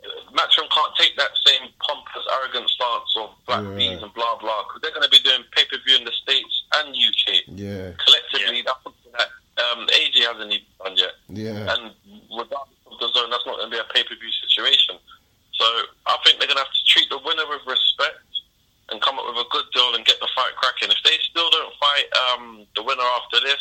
[0.04, 3.76] uh, Matchroom can't take that same pompous, arrogant stance of black Yeah.
[3.76, 6.12] beans and blah blah because they're going to be doing pay per view in the
[6.12, 8.62] states and UK Yeah, collectively.
[8.62, 9.28] That's something that
[9.72, 11.14] um, AJ hasn't even done yet.
[11.28, 11.82] yeah, and
[12.32, 14.96] regardless of the zone, that's not going to be a pay per view situation.
[15.52, 15.64] So
[16.06, 18.18] I think they're going to have to treat the winner with respect
[18.92, 20.92] and come up with a good deal and get the fight cracking.
[20.92, 23.60] If they still don't fight um, the winner after this,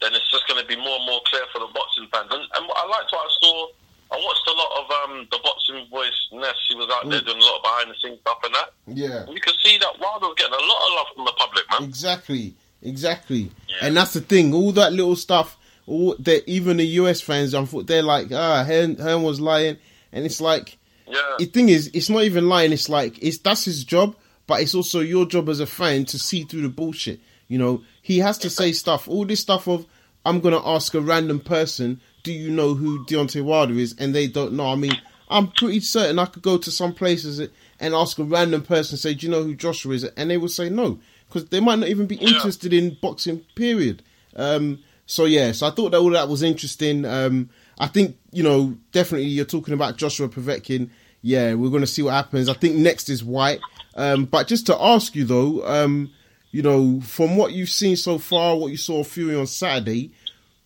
[0.00, 2.32] then it's just going to be more and more clear for the boxing fans.
[2.32, 3.68] And, and I liked what I saw.
[4.12, 6.56] I watched a lot of um, the boxing voice Ness.
[6.68, 8.68] He was out there doing a lot of behind the scenes stuff and that.
[8.88, 9.24] yeah.
[9.30, 11.84] You can see that Wilder was getting a lot of love from the public, man.
[11.84, 13.50] Exactly, exactly.
[13.68, 13.76] Yeah.
[13.82, 14.52] And that's the thing.
[14.54, 18.64] All that little stuff all they even the US fans, I thought they're like, ah,
[18.64, 19.76] Hearn, Hearn was lying,
[20.12, 21.20] and it's like, Yeah.
[21.38, 22.72] the thing is, it's not even lying.
[22.72, 26.18] It's like it's that's his job, but it's also your job as a fan to
[26.18, 27.20] see through the bullshit.
[27.48, 29.08] You know, he has to say stuff.
[29.08, 29.86] All this stuff of
[30.24, 34.26] I'm gonna ask a random person, do you know who Deontay Wilder is, and they
[34.26, 34.66] don't know.
[34.66, 34.96] I mean,
[35.28, 37.48] I'm pretty certain I could go to some places
[37.80, 40.48] and ask a random person, say, do you know who Joshua is, and they will
[40.48, 43.44] say no, because they might not even be interested in boxing.
[43.54, 44.02] Period.
[44.36, 47.04] Um, so yeah, so I thought that all that was interesting.
[47.04, 50.90] Um, I think you know definitely you're talking about Joshua Povetkin.
[51.20, 52.48] Yeah, we're going to see what happens.
[52.48, 53.60] I think next is Whyte.
[53.94, 56.10] Um, but just to ask you though, um,
[56.50, 60.12] you know, from what you've seen so far, what you saw of Fury on Saturday,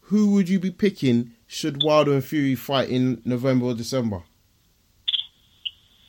[0.03, 4.23] who would you be picking should Wilder and Fury fight in November or December?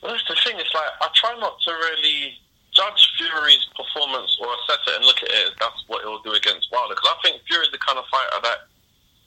[0.04, 0.60] Well, that's the thing.
[0.60, 2.36] It's like I try not to really
[2.76, 6.32] judge Fury's performance or assess it and look at it as that's what he'll do
[6.32, 6.96] against Wilder.
[6.96, 8.68] Because I think Fury's the kind of fighter that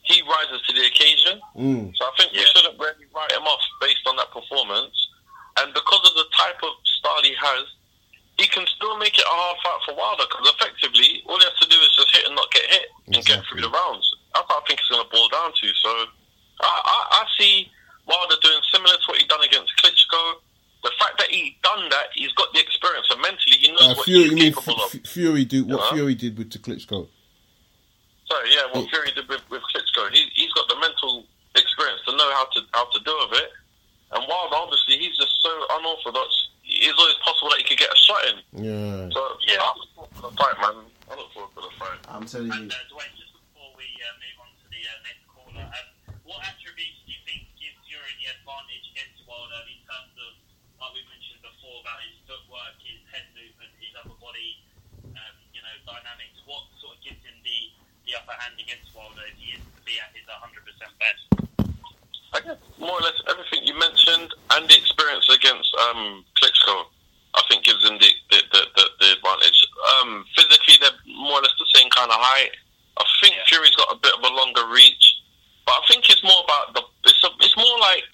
[0.02, 1.40] he rises to the occasion.
[1.56, 1.96] Mm.
[1.96, 4.92] So I think we shouldn't really write him off based on that performance.
[5.60, 7.64] And because of the type of style he has,
[8.38, 10.24] he can still make it a hard fight for Wilder.
[10.28, 13.24] Because effectively, all he has to do is just hit and not get hit and
[13.24, 14.06] get through the rounds.
[14.34, 15.66] That's what I think it's going to boil down to.
[15.82, 15.90] So
[16.60, 17.68] I, I, I see
[18.08, 20.40] Wilder doing similar to what he done against Klitschko.
[20.82, 23.94] The fact that he done that, he's got the experience, and mentally he knows Uh,
[23.94, 24.90] what Fury, he's mean capable of.
[25.06, 25.90] Fury do what Yeah.
[25.94, 27.06] Fury did with the Klitschko?
[28.26, 28.90] Sorry, yeah, what Yeah.
[28.90, 32.60] Fury did with, with Klitschko, he, he's got the mental experience to know how to
[32.74, 33.50] how to deal with it.
[34.12, 36.48] And Wilder, obviously, he's just so unorthodox.
[36.80, 38.36] It's always possible that he could get a shot in.
[38.64, 40.76] Yeah, So yeah, I look forward to the fight, man.
[41.10, 42.00] I look forward to the fight.
[42.08, 45.24] I'm telling And uh, Dwayne, just before we uh, move on to the uh, next
[45.28, 45.88] caller, um,
[46.24, 50.32] what attributes do you think give Fury the advantage against Wilder in terms of,
[50.80, 54.64] like we mentioned before, about his footwork, his head movement, his upper body,
[55.12, 56.40] um, you know, dynamics?
[56.48, 57.58] What sort of gives him the,
[58.08, 60.40] the upper hand against Wilder if he is to be at his 100%
[60.96, 61.51] best?
[62.34, 66.88] I guess more or less everything you mentioned and the experience against um, Klitschko,
[67.34, 69.58] I think gives them the the, the, the, the advantage.
[70.00, 72.52] Um, physically, they're more or less the same kind of height.
[72.96, 75.04] I think Fury's got a bit of a longer reach,
[75.66, 76.82] but I think it's more about the.
[77.04, 78.08] It's a, it's more like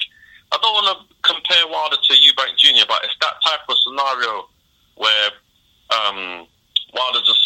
[0.50, 4.48] I don't want to compare Wilder to Eubank Jr., but it's that type of scenario
[4.96, 5.30] where
[5.94, 6.46] um,
[6.94, 7.42] Wilder just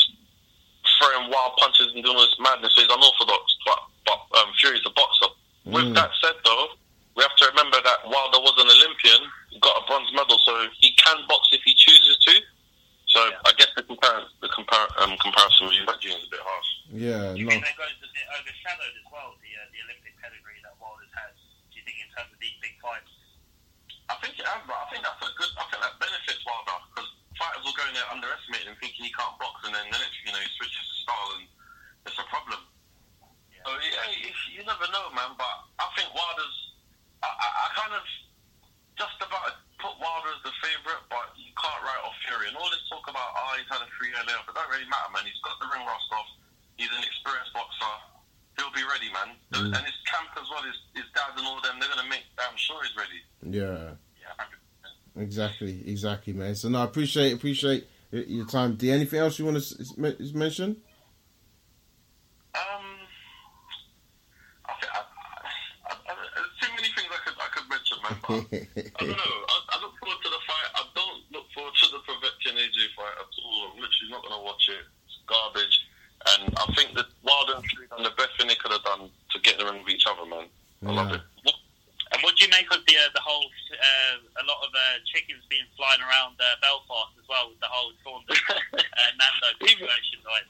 [0.98, 2.72] throwing wild punches and doing all this madness.
[2.74, 5.28] So he's unorthodox, but but um, Fury's a boxer.
[5.62, 5.94] With Mm.
[5.94, 6.74] that said, though,
[7.14, 9.22] we have to remember that Wilder was an Olympian,
[9.54, 12.34] he got a bronze medal, so he can box if he chooses to.
[13.06, 13.46] So Yeah.
[13.46, 16.18] I guess the, compar- the compar- um, comparison with Eubank Jr.
[16.18, 16.70] is a bit harsh.
[16.90, 17.54] yeah, Do you no.
[17.54, 21.14] think that goes a bit overshadowed as well, the, uh, the Olympic pedigree that Wilder's
[21.14, 21.30] has?
[21.70, 23.14] Do you think in terms of these big fights?
[24.10, 25.50] I think it has, but I think that's a good.
[25.62, 27.06] I think that benefits Wilder because
[27.38, 30.18] fighters will go in there underestimating him, thinking he can't box, and then the next,
[30.26, 31.46] you know, he switches to style, and
[32.10, 32.60] it's a problem.
[33.52, 33.62] Yeah.
[33.68, 35.36] So yeah, you, you never know, man.
[35.36, 36.56] But I think Wilder's.
[37.22, 38.02] I, I, I kind of
[38.98, 42.50] just about put Wilder as the favourite, but you can't write off Fury.
[42.50, 44.86] And all this talk about, oh, he's had a three year layoff, it don't really
[44.90, 45.24] matter, man.
[45.26, 46.26] He's got the ring rust off.
[46.76, 47.94] He's an experienced boxer.
[48.58, 49.38] He'll be ready, man.
[49.54, 49.70] Mm.
[49.78, 52.26] And his camp as well, his, his dad and all them, they're going to make
[52.36, 53.22] damn sure he's ready.
[53.46, 55.30] Yeah, Yeah, 100%.
[56.22, 56.54] Exactly, man.
[56.54, 58.74] So no, I appreciate appreciate your time.
[58.76, 60.76] Do anything else you want to mention?
[62.54, 62.84] Um,
[64.66, 65.00] I think I,
[65.88, 68.16] I, I, there's too many things I could I could mention, man.
[68.22, 69.38] But I don't know.
[69.48, 70.68] I, I look forward to the fight.
[70.76, 73.72] I don't look forward to the Povetkin AJ fight at all.
[73.72, 74.84] I'm literally not going to watch it.
[75.06, 75.76] It's garbage.
[76.22, 79.10] And I think that Wilder and Fury done the best thing they could have done
[79.10, 80.46] to get in the ring with each other, man.
[80.86, 81.18] I love Yeah.
[81.18, 81.54] it.
[82.12, 85.00] And what do you make of the uh, the whole uh, a lot of uh,
[85.08, 89.88] chickens being flying around uh, Belfast as well with the whole Saunders uh, Nando Even-
[89.88, 90.20] situation?
[90.28, 90.46] Like,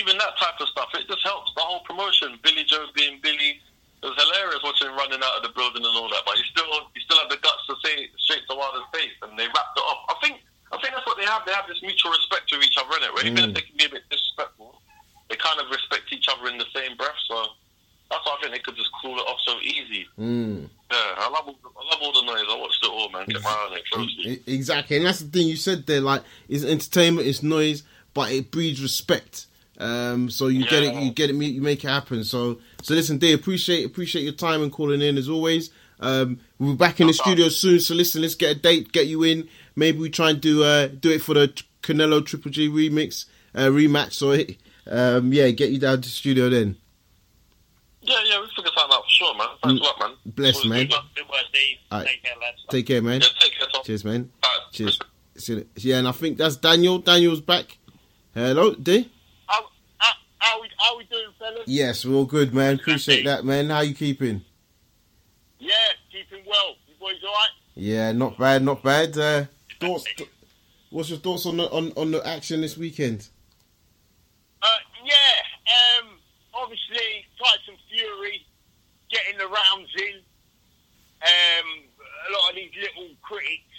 [0.00, 2.40] Even that type of stuff, it just helps the whole promotion.
[2.42, 3.60] Billy Joe being Billy.
[4.02, 6.44] It was hilarious watching him running out of the building and all that, but he
[6.50, 6.66] still
[6.96, 9.76] he still had the guts to say it straight to Wilder's face, and they wrapped
[9.78, 10.08] it up.
[10.08, 10.40] I think
[10.72, 11.44] I think that's what they have.
[11.44, 13.12] They have this mutual respect to each other, innit?
[13.12, 13.48] Where even Mm.
[13.52, 14.80] if they can be a bit disrespectful,
[15.28, 17.14] they kind of respect each other in the same breath.
[17.28, 17.52] So
[18.10, 20.08] that's why I think they could just cool it off so easy.
[20.18, 20.66] Mm.
[20.90, 22.44] Yeah, I love all the, I love all the noise.
[22.50, 23.24] I watched it all, man.
[23.30, 24.42] Kept my eye on it
[24.92, 26.00] E- and that's the thing you said there.
[26.00, 27.82] Like, it's entertainment, it's noise,
[28.14, 29.46] but it breeds respect.
[29.78, 32.24] Um, so you get it, you get it, you make it happen.
[32.24, 35.70] So, so listen, Dave, appreciate appreciate your time and calling in as always.
[35.98, 37.80] Um, we'll be back in the studio soon.
[37.80, 39.48] So listen, let's get a date, get you in.
[39.74, 41.52] Maybe we try and do uh do it for the
[41.82, 43.24] Canelo Triple G remix
[43.54, 44.12] uh, rematch.
[44.12, 44.32] So,
[44.86, 46.76] um, yeah, get you down to the studio then.
[48.02, 49.48] Yeah, yeah, we'll figure something out for sure, man.
[49.62, 50.16] Thanks a lot, man.
[50.26, 50.86] Bless, man.
[50.88, 51.76] good, good work, Steve.
[51.90, 52.08] Alright.
[52.08, 52.64] Take care, lads.
[52.68, 53.20] Take care, man.
[53.20, 53.82] Yeah, take care, Tom.
[53.84, 54.30] Cheers, man.
[54.44, 54.61] Alright.
[54.72, 54.98] Cheers.
[55.76, 56.98] Yeah, and I think that's Daniel.
[56.98, 57.78] Daniel's back.
[58.34, 59.10] Hello, D.
[59.46, 59.66] How,
[59.98, 61.62] how, how, we, how we doing, fellas?
[61.66, 62.76] Yes, we're all good, man.
[62.76, 63.68] Appreciate that, man.
[63.68, 64.42] How you keeping?
[65.58, 65.74] Yeah,
[66.10, 66.76] keeping well.
[66.88, 67.50] You boys alright?
[67.74, 69.16] Yeah, not bad, not bad.
[69.16, 69.44] Uh,
[69.78, 70.04] thoughts?
[70.16, 70.30] th-
[70.90, 73.28] what's your thoughts on the on, on the action this weekend?
[74.62, 74.66] Uh,
[75.04, 76.08] yeah, um,
[76.54, 78.46] obviously, Tyson Fury
[79.10, 80.20] getting the rounds in.
[81.22, 81.84] Um,
[82.28, 83.71] a lot of these little critics,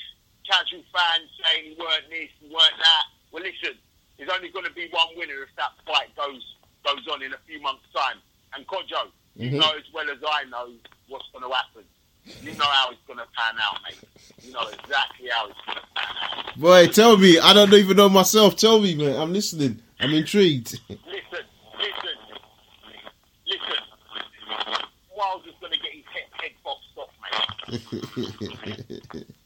[0.48, 3.06] casual fans saying he weren't this, he weren't that.
[3.32, 3.78] Well, listen,
[4.18, 6.42] there's only going to be one winner if that fight goes
[6.86, 8.18] goes on in a few months' time.
[8.54, 9.60] And Kojo, you Mhm.
[9.60, 10.74] know as well as I know
[11.08, 11.84] what's going to happen.
[12.42, 14.00] You know how it's going to pan out, mate.
[14.44, 16.58] You know exactly how it's going to pan out.
[16.58, 17.40] Boy, tell me.
[17.40, 18.58] I don't even know myself.
[18.58, 19.16] Tell me, man.
[19.16, 19.82] I'm listening.
[20.00, 20.74] I'm intrigued.
[20.90, 21.46] Listen,
[21.80, 22.18] listen,
[23.48, 23.80] listen.
[25.16, 27.10] Wilder's going to get his head, head boxed off,
[29.12, 29.26] mate.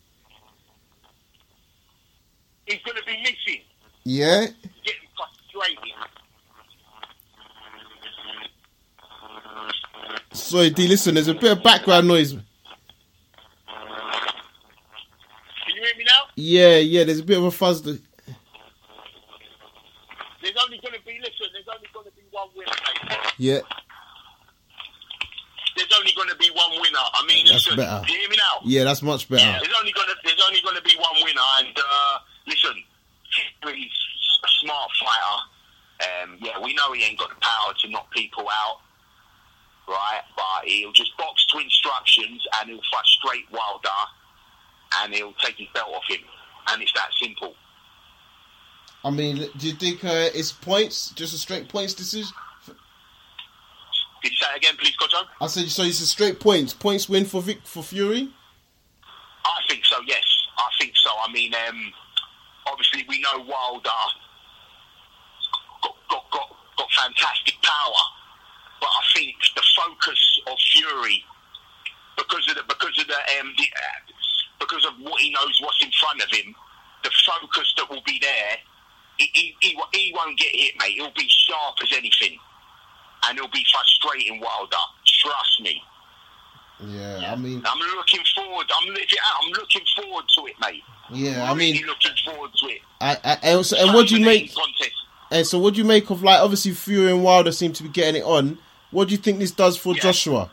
[2.68, 3.62] He's going to be missing,
[4.04, 4.48] yeah.
[4.84, 5.94] getting frustrated.
[10.34, 10.88] Sorry, D.
[10.88, 12.32] Listen, there's a bit of background noise.
[12.34, 12.42] Can
[15.76, 16.12] you hear me now?
[16.36, 17.04] Yeah, yeah.
[17.06, 17.82] There's a bit of a fuzz.
[17.82, 18.00] th-
[20.42, 22.72] There's only going to be, listen, there's only going to be one winner.
[23.38, 23.60] Yeah.
[25.76, 27.00] There's only going to be one winner.
[27.14, 28.04] I mean, That's listen, better.
[28.06, 28.60] do you hear me now?
[28.66, 29.44] Yeah, that's much better.
[29.44, 32.84] There's only going to there's only going to be one winner, and uh, listen,
[33.66, 33.92] he's
[34.44, 35.38] a smart fighter.
[36.00, 38.80] Um, yeah, we know he ain't got the power to knock people out,
[39.88, 40.22] right?
[40.36, 43.90] But he'll just box to instructions, and he'll frustrate Wilder,
[45.00, 46.24] and he'll take his belt off him,
[46.70, 47.56] and it's that simple.
[49.04, 51.12] I mean, do you think uh, it's points?
[51.12, 52.32] Just a straight points decision?
[54.24, 55.24] Did you say it again, please, Kojo?
[55.40, 56.74] I said, so it's a straight points.
[56.74, 58.30] Points win for Vic for Fury.
[59.46, 59.98] I think so.
[60.06, 60.24] Yes,
[60.58, 61.10] I think so.
[61.26, 61.94] I mean, um,
[62.72, 64.02] obviously we know Wilder
[65.82, 68.04] got, got got got fantastic power,
[68.82, 71.24] but I think the focus of Fury
[72.18, 74.00] because of the because of the, um, the uh,
[74.60, 76.54] because of what he knows what's in front of him,
[77.04, 78.58] the focus that will be there.
[79.18, 80.94] He, he, he, he won't get hit, mate.
[80.94, 82.38] He'll be sharp as anything,
[83.28, 84.78] and he'll be frustrating Wilder.
[85.06, 85.82] Trust me.
[86.86, 88.68] Yeah, I mean, I'm looking forward.
[88.80, 89.20] I'm looking.
[89.42, 90.84] I'm looking forward to it, mate.
[91.14, 92.82] Yeah, I really mean, looking forward to it.
[93.00, 94.54] I, I, and, so, and what do you make?
[94.54, 94.92] Contest.
[95.32, 97.90] And so, what do you make of like obviously Fury and Wilder seem to be
[97.90, 98.58] getting it on?
[98.92, 100.02] What do you think this does for Yeah.
[100.02, 100.52] Joshua?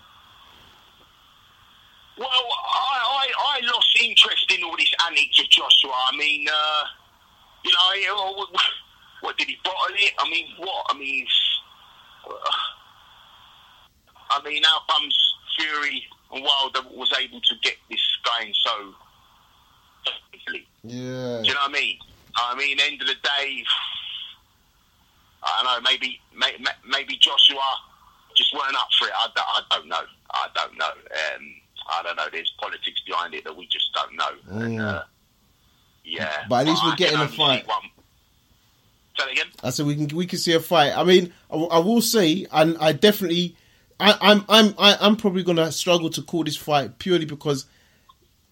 [2.18, 5.92] Well, I, I, I lost interest in all this antics of Joshua.
[6.12, 6.84] I mean, uh,
[7.64, 8.48] you know, you know, what,
[9.20, 10.12] what did he bottle it?
[10.18, 10.86] I mean, what?
[10.88, 11.26] I mean,
[12.28, 12.34] uh,
[14.30, 18.94] I mean, how comes Fury and Wilder was able to get this going so
[20.46, 20.66] easily?
[20.85, 21.98] Yeah, Do you know what I mean?
[22.37, 23.64] I mean, end of the day,
[25.42, 25.90] I don't know.
[25.90, 27.61] Maybe, may, may- maybe Joshua
[28.37, 29.12] just weren't up for it.
[29.16, 30.00] I, don't- I don't know.
[30.33, 30.87] I don't know.
[30.87, 31.54] Um,
[31.90, 32.26] I don't know.
[32.33, 34.61] There's politics behind it that we just don't know.
[34.64, 35.02] And, uh,
[36.04, 37.64] yeah, But at least we're getting a fight.
[37.66, 39.46] Say that again.
[39.62, 40.92] I said we can we can see a fight.
[40.96, 43.54] I mean, I, will- I will say, and I definitely,
[44.00, 47.66] I, I'm I'm I, I'm probably gonna struggle to call this fight purely because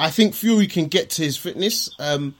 [0.02, 1.88] I think Fury can get to his fitness.
[1.98, 2.34] Um,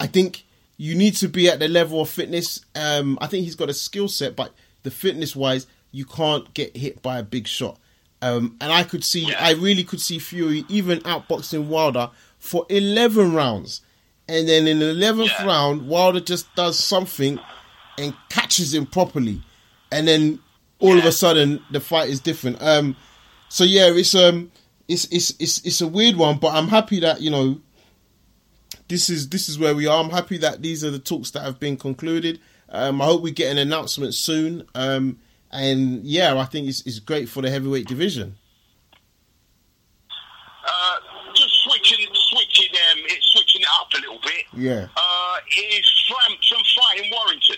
[0.00, 0.44] I think
[0.76, 2.64] you need to be at the level of fitness.
[2.74, 4.52] Um, I think he's got a skill set, but
[4.84, 7.78] the fitness wise, you can't get hit by a big shot.
[8.22, 9.36] Um, and I could see, Yeah.
[9.38, 13.82] I really could see Fury even outboxing Wilder for 11 rounds.
[14.26, 15.44] And then in the 11th Yeah.
[15.46, 17.38] round, Wilder just does something
[17.98, 19.42] and catches him properly.
[19.92, 20.38] And then
[20.78, 22.62] all of a sudden, the fight is different.
[22.62, 22.96] Um,
[23.50, 24.50] so yeah, it's um,
[24.88, 27.60] it's it's it's it's a weird one, but I'm happy that you know
[28.88, 30.02] this is this is where we are.
[30.02, 32.40] I'm happy that these are the talks that have been concluded.
[32.68, 34.66] Um, I hope we get an announcement soon.
[34.74, 35.18] Um,
[35.50, 38.36] and yeah, I think it's, it's great for the heavyweight division.
[40.66, 40.96] Uh,
[41.34, 44.44] just switching, switching, um, it's switching it up a little bit.
[44.54, 44.88] Yeah.
[44.96, 47.56] Uh, is Frampton fighting Warrington?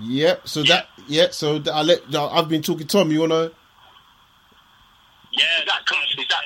[0.00, 0.48] Yep.
[0.48, 1.28] So that yeah.
[1.30, 2.86] So I let I've been talking.
[2.86, 3.52] Tom, you wanna?
[5.32, 6.44] Yeah, Is that, con- is that,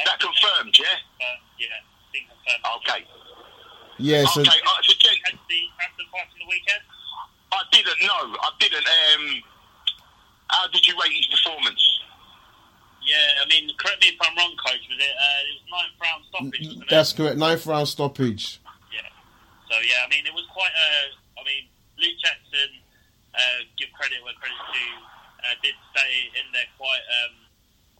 [0.00, 0.74] is that confirmed?
[0.78, 0.96] Yeah.
[1.20, 1.76] Uh, yeah,
[2.12, 2.64] been confirmed.
[2.80, 3.00] Okay.
[3.98, 4.24] Yeah.
[4.32, 4.58] So okay.
[4.64, 6.82] Uh, so, Jen, Had the Frampton fight from the weekend.
[7.52, 8.24] I didn't know.
[8.40, 8.86] I didn't.
[8.88, 9.24] Um,
[10.48, 11.80] how did you rate his performance?
[13.04, 14.80] Yeah, I mean, correct me if I'm wrong, coach.
[14.88, 15.12] Was it?
[15.12, 16.90] Uh, it was ninth round stoppage, wasn't it?
[16.90, 17.36] that's correct.
[17.36, 18.62] Ninth round stoppage.
[18.94, 19.04] Yeah.
[19.68, 20.90] So yeah, I mean, it was quite a.
[21.36, 21.66] I mean,
[21.98, 22.70] Luke Jackson,
[23.34, 24.96] uh, give credit where credit's due,
[25.44, 27.34] uh, did stay in there quite um,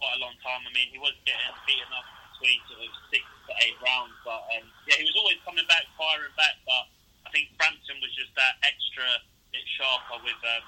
[0.03, 0.67] quite a long time.
[0.67, 2.03] I mean, he was getting beaten up
[2.35, 5.87] between sort of six to eight rounds, but um, yeah, he was always coming back,
[5.95, 6.59] firing back.
[6.67, 6.91] But
[7.23, 9.07] I think Frampton was just that extra
[9.55, 10.67] bit sharper with um,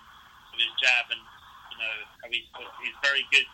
[0.55, 1.95] with his jab, and you know,
[2.31, 2.47] he's,
[2.79, 3.49] he's very good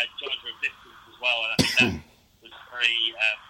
[0.00, 1.92] uh, judge of distance as well, and I think that
[2.48, 3.40] was very um,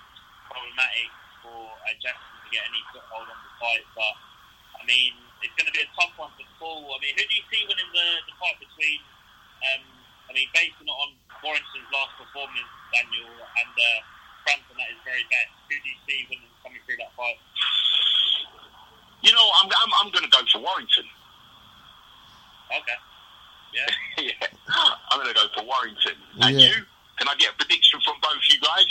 [0.50, 1.08] problematic
[1.46, 3.86] for uh, Jackson to get any foothold on the fight.
[3.94, 4.14] But
[4.74, 5.14] I mean,
[5.46, 6.90] it's going to be a tough one to pull.
[6.90, 8.98] I mean, who do you see winning the, the fight between?
[9.70, 9.95] Um,
[10.28, 11.08] I mean, based on
[11.42, 13.98] Warrington's last performance, Daniel and uh,
[14.44, 15.52] Frampton, that is very best.
[15.70, 17.38] Who do you see winning coming through that fight?
[19.22, 21.06] You know, I'm I'm, I'm going to go for Warrington.
[22.70, 22.98] Okay.
[23.74, 23.86] Yeah.
[24.24, 24.48] yeah,
[25.10, 26.18] I'm going to go for Warrington.
[26.40, 26.66] And Yeah.
[26.68, 26.74] you?
[27.18, 28.84] Can I get a prediction from both you guys?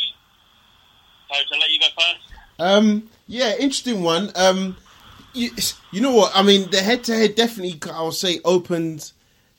[1.31, 2.25] So to let you go first.
[2.57, 4.31] Um, yeah, interesting one.
[4.35, 4.77] Um,
[5.33, 5.51] you,
[5.91, 6.31] you know what?
[6.33, 9.11] I mean, the head to head definitely, I'll say, opened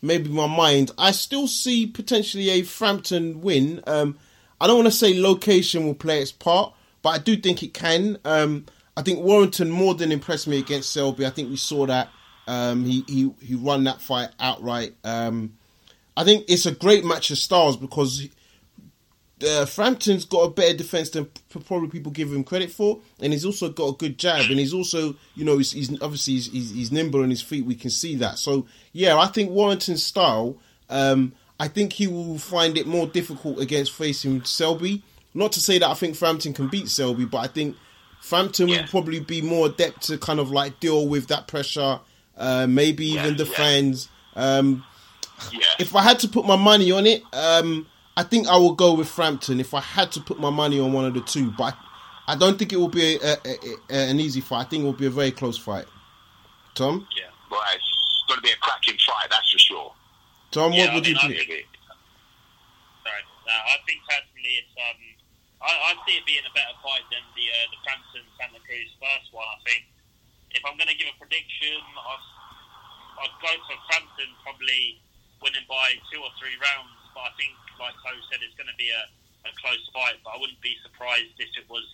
[0.03, 0.91] maybe my mind.
[0.99, 3.83] I still see potentially a Frampton win.
[3.87, 4.19] Um,
[4.61, 6.73] I don't want to say location will play its part,
[7.03, 8.19] but I do think it can.
[8.25, 8.67] Um,
[8.97, 11.27] I think Warrington more than impressed me against Selby.
[11.27, 12.09] I think we saw that.
[12.47, 14.95] Um, he he he won that fight outright.
[15.05, 15.55] Um,
[16.17, 18.27] I think it's a great match of styles because
[19.45, 23.33] uh, Frampton's got a better defense than p- probably people give him credit for, and
[23.33, 26.47] he's also got a good jab, and he's also, you know, he's, he's obviously he's,
[26.53, 27.65] he's, he's nimble on his feet.
[27.67, 28.39] We can see that.
[28.39, 30.57] So yeah, I think Warrington's style.
[30.89, 35.03] Um, I think he will find it more difficult against facing Selby.
[35.35, 37.77] Not to say that I think Frampton can beat Selby, but I think
[38.23, 38.81] Frampton Yeah.
[38.83, 42.01] will probably be more adept to kind of like deal with that pressure.
[42.37, 43.37] Uh, maybe Yeah, even yeah.
[43.39, 44.09] defend.
[44.35, 44.85] Um,
[45.53, 45.61] Yeah.
[45.79, 48.95] if I had to put my money on it, um, I think I will go
[48.95, 49.61] with Frampton.
[49.61, 51.77] If I had to put my money on one of the two, but
[52.27, 53.57] I don't think it will be a, a, a,
[53.91, 54.67] a- an easy fight.
[54.67, 55.85] I think it will be a very close fight.
[56.75, 57.29] Tom, yeah.
[57.51, 59.93] Well, it's going to be a cracking fight, that's for sure.
[60.51, 61.49] Tom, Yeah, what I would you mean, I think?
[61.49, 61.69] think-
[63.05, 63.23] Sorry.
[63.47, 65.01] No, I think personally it's um
[65.63, 68.93] I, I see it being a better fight than the uh, the Frampton Santa Cruz
[69.01, 69.47] first one.
[69.49, 69.89] I think
[70.53, 72.25] if I'm going to give a prediction, I'd,
[73.25, 75.01] I'd go for Frampton probably
[75.41, 76.96] winning by two or three rounds.
[77.17, 79.03] But I think, like Chloe said, it's going to be a,
[79.49, 80.21] a close fight.
[80.21, 81.89] But I wouldn't be surprised if it was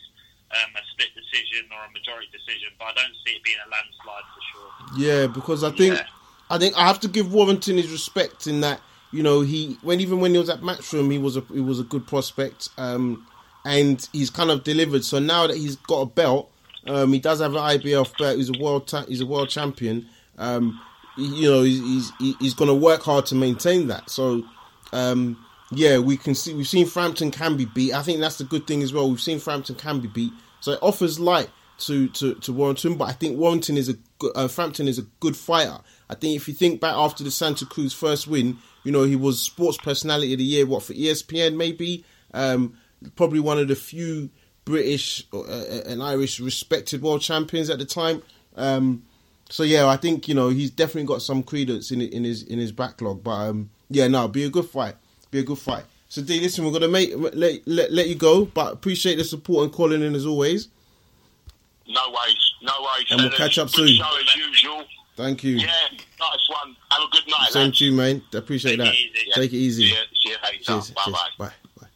[0.51, 2.75] um, a split decision or a majority decision.
[2.83, 4.71] But I don't see it being a landslide for sure.
[4.99, 6.11] Yeah, because I think Yeah.
[6.51, 8.81] I think I have to give Warrington his respect in that
[9.13, 11.79] you know he when even when he was at Matchroom he was a he was
[11.79, 13.27] a good prospect um,
[13.65, 15.05] and he's kind of delivered.
[15.05, 16.51] So now that he's got a belt,
[16.87, 18.37] um, he does have an IBF belt.
[18.37, 20.07] He's a world ta- he's a world champion.
[20.37, 20.81] Um,
[21.17, 24.11] he- you know he's he's, he's going to work hard to maintain that.
[24.11, 24.43] So
[24.93, 27.95] um, yeah, we can see we've seen Frampton can be beat.
[27.95, 29.09] I think that's the good thing as well.
[29.09, 32.97] We've seen Frampton can be beat, so it offers light to to, to Warrington.
[32.97, 33.95] But I think Warrington is a
[34.35, 35.79] uh, Frampton is a good fighter.
[36.11, 39.17] I think if you think back after the Santa Cruz first win, you know he
[39.17, 40.67] was Sports Personality of the Year.
[40.67, 42.05] What for ESPN maybe?
[42.35, 42.77] Um,
[43.17, 44.31] probably one of the few
[44.65, 48.23] British uh, uh, and Irish respected world champions at the time.
[48.57, 49.05] Um,
[49.49, 52.59] so yeah, I think you know he's definitely got some credence in in his in
[52.59, 53.23] his backlog.
[53.25, 54.97] But um, yeah, no, be a good fight,
[55.31, 55.85] be a good fight.
[56.09, 59.65] So D, listen, we're gonna make let, let let you go, but appreciate the support
[59.65, 60.69] and calling in as always.
[61.89, 62.53] No worries.
[62.63, 63.07] No worries.
[63.11, 63.89] And we'll catch up soon.
[63.89, 64.85] show as usual.
[65.17, 65.57] Thank you.
[65.57, 66.77] Yeah, nice one.
[66.91, 67.79] Have a good night, Same lads.
[67.79, 68.23] to you, man.
[68.35, 68.95] Appreciate Take that.
[68.95, 69.31] it easy.
[69.35, 69.83] Take it easy.
[69.85, 70.65] See you, see you later.
[70.65, 71.17] Cheers, bye cheers.
[71.39, 71.47] bye.
[71.47, 71.53] Bye.
[71.81, 71.87] Bye.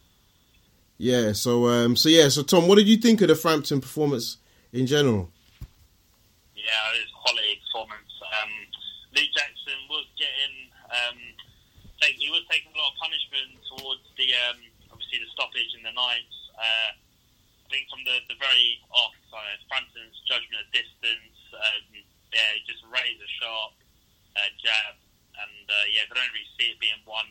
[0.97, 1.31] Yeah.
[1.33, 1.95] So um.
[1.95, 2.29] So yeah.
[2.29, 4.37] So Tom, what did you think of the Frampton performance
[4.73, 5.29] in general?
[6.55, 6.63] Yeah,
[6.95, 8.11] it was quality performance.
[8.21, 8.49] Um,
[9.15, 9.55] Lee Jackson
[12.07, 15.83] take, he was taking a lot of punishment towards the, um, obviously the stoppage in
[15.83, 16.31] the ninth.
[16.55, 21.83] Uh, I think from the, the very off, uh, Frampton's judgment of distance, um,
[22.31, 23.75] yeah, just razor sharp
[24.39, 24.95] uh, jab,
[25.35, 27.27] and uh, yeah, I don't really see it being one.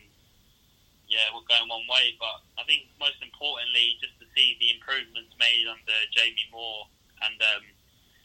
[1.09, 5.33] Yeah, we're going one way, but I think most importantly, just to see the improvements
[5.39, 6.91] made under Jamie Moore
[7.23, 7.65] and um,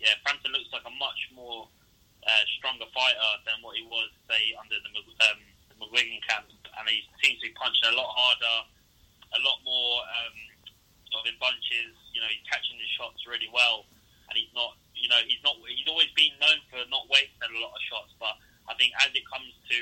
[0.02, 1.70] yeah, Frampton looks like a much more
[2.26, 4.92] uh, stronger fighter than what he was, say, under the,
[5.30, 5.42] um,
[6.32, 6.48] camp.
[6.48, 8.58] And he seems to be punching a lot harder,
[9.36, 10.38] a lot more um,
[11.12, 11.94] sort of in bunches.
[12.16, 13.86] You know, he's catching his shots really well,
[14.32, 14.80] and he's not.
[14.96, 15.58] You know, he's not.
[15.68, 18.38] He's always been known for not wasting a lot of shots, but
[18.70, 19.80] I think as it comes to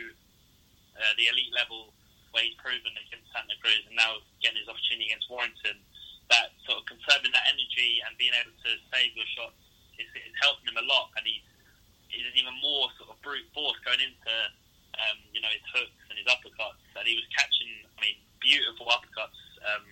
[0.98, 1.94] uh, the elite level,
[2.32, 5.78] where he's proven against Santa Cruz and now getting his opportunity against Warrington,
[6.32, 9.60] that sort of conserving that energy and being able to save your shots
[9.98, 11.46] is, is helping him a lot, and he's
[12.10, 14.34] he's even more sort of brute force going into
[15.08, 18.88] um, you know his hooks and his uppercuts, and he was catching, I mean, beautiful
[18.88, 19.86] uppercuts um,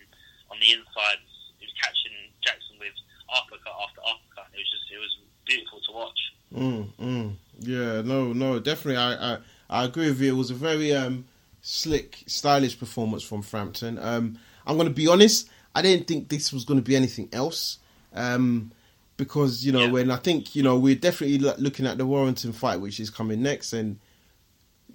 [0.52, 1.20] on the inside.
[1.58, 2.94] He was catching Jackson with
[3.32, 4.48] uppercut after uppercut.
[4.54, 5.14] It was just it was
[5.46, 6.20] beautiful to watch.
[6.54, 7.28] Mm, mm.
[7.60, 8.96] Yeah, no, no, definitely.
[8.96, 9.38] I, I,
[9.68, 10.32] I agree with you.
[10.34, 11.24] It was a very um,
[11.62, 13.98] slick, stylish performance from Frampton.
[13.98, 15.48] Um, I'm going to be honest.
[15.74, 17.78] I didn't think this was going to be anything else.
[18.14, 18.72] Um,
[19.16, 19.90] because you know Yeah.
[19.90, 23.42] when I think you know we're definitely looking at the Warrington fight, which is coming
[23.42, 23.98] next, and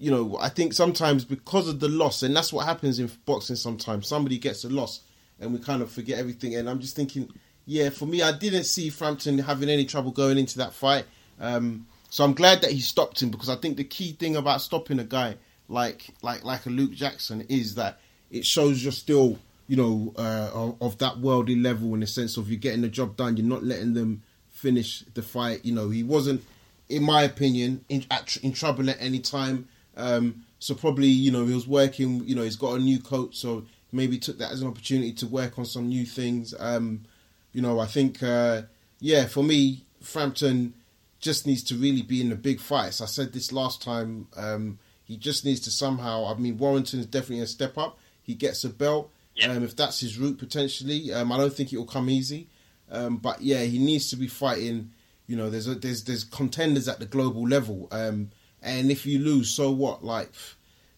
[0.03, 3.55] you know, I think sometimes because of the loss, and that's what happens in boxing.
[3.55, 4.99] Sometimes somebody gets a loss,
[5.39, 6.55] and we kind of forget everything.
[6.55, 7.31] And I'm just thinking,
[7.65, 11.05] yeah, for me, I didn't see Frampton having any trouble going into that fight.
[11.39, 14.61] Um, so I'm glad that he stopped him because I think the key thing about
[14.61, 15.37] stopping a guy
[15.69, 17.99] like like like a Luke Jackson is that
[18.29, 22.35] it shows you're still you know uh, of, of that worldly level in the sense
[22.35, 23.37] of you're getting the job done.
[23.37, 25.63] You're not letting them finish the fight.
[25.63, 26.43] You know, he wasn't,
[26.89, 29.69] in my opinion, in, at, in trouble at any time.
[29.95, 32.23] Um, so probably, you know, he was working.
[32.27, 35.27] You know, he's got a new coach, so maybe took that as an opportunity to
[35.27, 36.53] work on some new things.
[36.59, 37.05] Um,
[37.51, 38.63] you know, I think, uh,
[38.99, 40.73] yeah, for me, Frampton
[41.19, 43.01] just needs to really be in the big fights.
[43.01, 44.27] I said this last time.
[44.35, 46.25] Um, he just needs to somehow.
[46.25, 47.99] I mean, Warrington is definitely a step up.
[48.21, 49.11] He gets a belt.
[49.35, 49.51] Yeah.
[49.51, 52.47] Um, if that's his route potentially, um, I don't think it will come easy.
[52.91, 54.91] Um, but yeah, he needs to be fighting.
[55.27, 57.87] You know, there's a, there's there's contenders at the global level.
[57.91, 58.31] Um,
[58.63, 60.03] and if you lose, so what?
[60.03, 60.31] Like,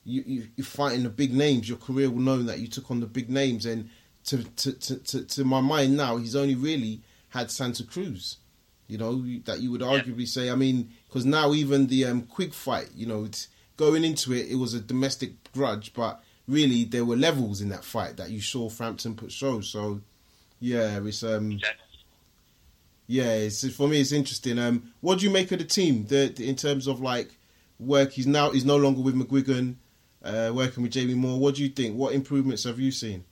[0.05, 1.67] you, you you're fighting the big names.
[1.67, 3.65] Your career will know that you took on the big names.
[3.65, 3.89] And
[4.25, 8.37] to to to to, to my mind now, he's only really had Santa Cruz.
[8.87, 10.49] You know that you would arguably say.
[10.51, 13.47] I mean, because now even the um, Quigg fight, you know, it's,
[13.77, 17.83] going into it, it was a domestic grudge, but really there were levels in that
[17.83, 19.59] fight that you saw Frampton put show.
[19.59, 19.99] So
[20.61, 21.85] yeah, it's um Exactly.
[23.07, 24.57] yeah, it's for me it's interesting.
[24.59, 26.05] Um, what do you make of the team?
[26.05, 27.37] The, the- in terms of like
[27.79, 29.75] work, he's now he's no longer with McGuigan,
[30.23, 31.39] uh, working with Jamie Moore.
[31.39, 31.95] What do you think?
[31.95, 33.25] What improvements have you seen?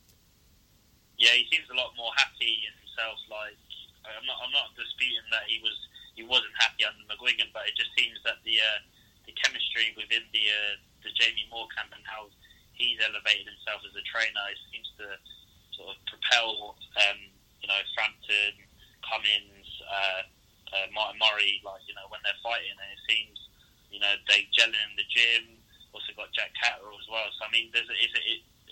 [1.18, 3.18] yeah, he seems a lot more happy in himself.
[3.30, 3.58] Like
[4.04, 5.76] I'm not, I'm not disputing that he was,
[6.18, 8.80] he wasn't happy under McGuigan, but it just seems that the uh,
[9.26, 10.74] the chemistry within the uh,
[11.06, 12.30] the Jamie Moore camp and how
[12.74, 15.06] he's elevated himself as a trainer it seems to
[15.78, 16.74] sort of propel,
[17.06, 17.18] um,
[17.62, 18.54] you know, Frampton,
[19.06, 20.22] Cummins, uh,
[20.74, 23.38] uh, Martin Murray, like you know when they're fighting, and it seems,
[23.94, 25.54] you know, they gelling in the gym.
[25.94, 27.30] Also got Jack Catterall as well.
[27.38, 28.22] So I mean, there's a, it's, a,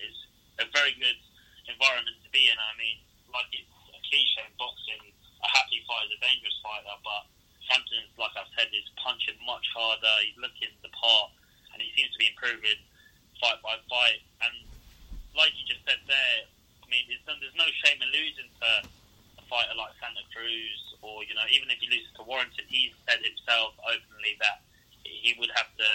[0.03, 0.20] it's
[0.59, 1.14] a very good
[1.70, 2.59] environment to be in.
[2.59, 2.99] I mean,
[3.31, 7.31] like it's a cliche in boxing, a happy fighter is a dangerous fighter, but
[7.70, 10.11] Frampton, like I've said, is punching much harder.
[10.27, 11.31] He's looking the part,
[11.70, 12.83] and he seems to be improving
[13.39, 14.23] fight by fight.
[14.43, 14.55] And
[15.39, 16.39] like you just said there,
[16.83, 18.70] I mean, there's no shame in losing to
[19.39, 22.95] a fighter like Santa Cruz, or you know, even if he loses to Warrington, he's
[23.07, 24.62] said himself openly that
[25.23, 25.89] he would have to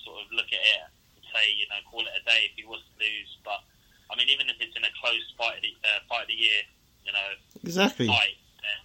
[0.00, 0.82] sort of look at it
[1.16, 3.30] and say, you know, call it a day if he was to lose.
[3.44, 3.60] But
[4.08, 6.38] I mean, even if it's in a close fight of the, uh, fight of the
[6.40, 6.62] year,
[7.04, 7.28] you know,
[7.62, 8.08] Exactly.
[8.08, 8.80] fight, then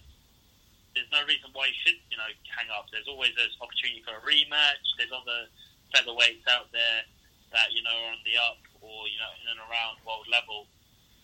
[0.94, 2.86] there's no reason why he should, you know, hang up.
[2.92, 4.84] There's always an opportunity for a rematch.
[5.00, 5.48] There's other
[5.96, 7.04] featherweights out there
[7.52, 10.66] that you know are on the up or you know in and around world level.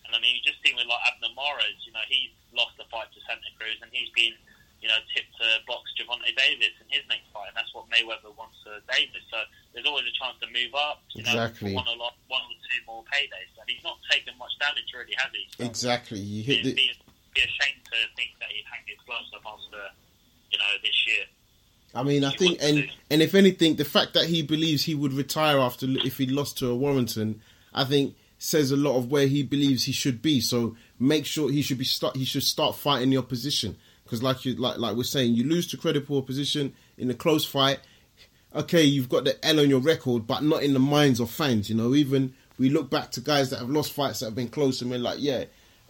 [0.05, 2.85] And I mean, you just seen with like Abner Mares, you know, he's lost the
[2.89, 4.33] fight to Santa Cruz, and he's been,
[4.81, 8.31] you know, tip to box Gervonta Davis in his next fight, and that's what Mayweather
[8.37, 9.23] wants for Davis.
[9.29, 9.37] So
[9.73, 11.71] there's always a chance to move up, you Exactly.
[11.75, 13.51] know, one or lo- one or two more paydays.
[13.59, 15.43] And he's not taken much damage, really, has he?
[15.57, 16.19] So Exactly.
[16.19, 16.75] You hit it'd the.
[16.75, 16.91] be,
[17.35, 19.83] be a shame to think that he'd hang his gloves up after,
[20.51, 21.25] you know, this year.
[21.93, 25.11] I mean, I think, and and if anything, the fact that he believes he would
[25.13, 27.41] retire after if he lost to a Warrington,
[27.73, 30.39] I think says a lot of where he believes he should be.
[30.39, 32.15] So make sure he should be start.
[32.15, 33.75] He should start fighting the opposition
[34.09, 37.45] because, like you, like like we're saying, you lose to credible opposition in a close
[37.45, 37.79] fight.
[38.55, 41.69] Okay, you've got the L on your record, but not in the minds of fans.
[41.69, 44.47] You know, even we look back to guys that have lost fights that have been
[44.49, 45.43] close, and we're like, yeah,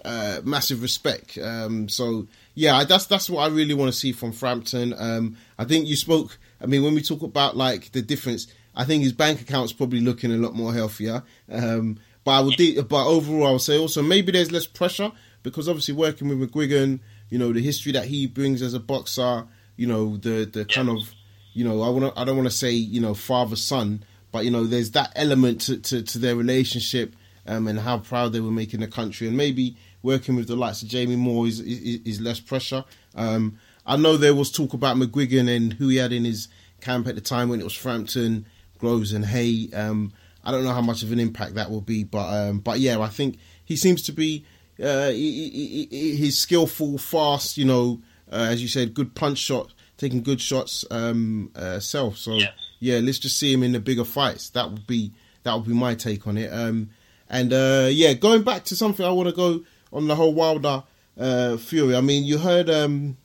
[0.03, 1.37] uh, massive respect.
[1.37, 4.93] Um, so yeah, that's that's what I really want to see from Frampton.
[4.97, 6.37] Um, I think you spoke.
[6.61, 10.01] I mean, when we talk about like the difference, I think his bank account's probably
[10.01, 11.23] looking a lot more healthier.
[11.49, 15.13] Um, but I would, de- but overall, I would say also maybe there's less pressure
[15.41, 16.99] because obviously working with McGuigan,
[17.29, 20.89] you know, the history that he brings as a boxer, you know, the the kind
[20.89, 21.13] of,
[21.53, 24.51] you know, I want I don't want to say you know father son, but you
[24.51, 27.15] know, there's that element to to, to their relationship.
[27.47, 30.83] Um, and how proud they were making the country, and maybe working with the likes
[30.83, 32.83] of Jamie Moore is is, is less pressure.
[33.15, 33.57] Um,
[33.87, 36.47] I know there was talk about McGuigan and who he had in his
[36.79, 38.45] camp at the time when it was Frampton,
[38.77, 39.69] Groves, and Haye.
[39.73, 40.13] Um,
[40.43, 42.99] I don't know how much of an impact that will be, but um, but yeah,
[42.99, 44.45] I think he seems to be
[44.81, 47.57] uh, he, he, he, he's skillful, fast.
[47.57, 48.01] You know,
[48.31, 52.17] uh, as you said, good punch shot, taking good shots um, uh, self.
[52.17, 52.53] So Yes.
[52.79, 54.49] yeah, let's just see him in the bigger fights.
[54.51, 55.11] That would be
[55.43, 56.51] that would be my take on it.
[56.51, 56.89] Um,
[57.29, 59.63] and uh, yeah, going back to something I want to go
[59.93, 60.83] on the whole Wilder
[61.17, 61.95] uh, Fury.
[61.95, 62.69] I mean, you heard.
[62.69, 63.17] Um,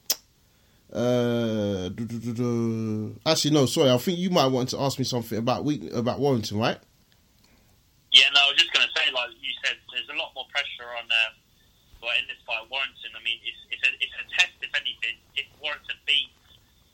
[0.92, 1.90] uh,
[3.26, 3.90] actually, no, sorry.
[3.90, 6.78] I think you might want to ask me something about week about Warrington, right?
[8.12, 10.44] Yeah, no, I was just going to say, like you said, there's a lot more
[10.52, 11.02] pressure on.
[11.04, 11.34] Um,
[12.04, 15.16] but in this fight, Warrington, I mean, it's, it's, a, it's a test, if anything.
[15.40, 16.36] If Warrington beats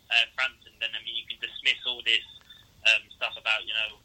[0.06, 2.22] uh, Frampton, then, I mean, you can dismiss all this
[2.86, 3.98] um, stuff about, you know,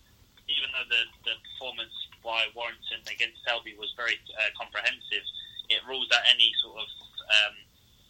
[0.50, 1.94] even though the, the performance
[2.26, 5.22] by Warrington against Selby was very uh, comprehensive,
[5.70, 6.90] it rules out any sort of
[7.30, 7.56] um,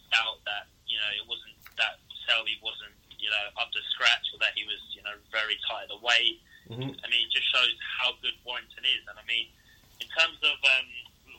[0.08, 4.40] doubt that, you know, it wasn't that Selby wasn't, you know, up to scratch or
[4.40, 6.40] that he was, you know, very tired away.
[6.72, 6.96] Mm-hmm.
[6.96, 9.04] I mean, it just shows how good Warrington is.
[9.04, 9.52] And, I mean,
[10.00, 10.56] in terms of.
[10.64, 10.88] Um,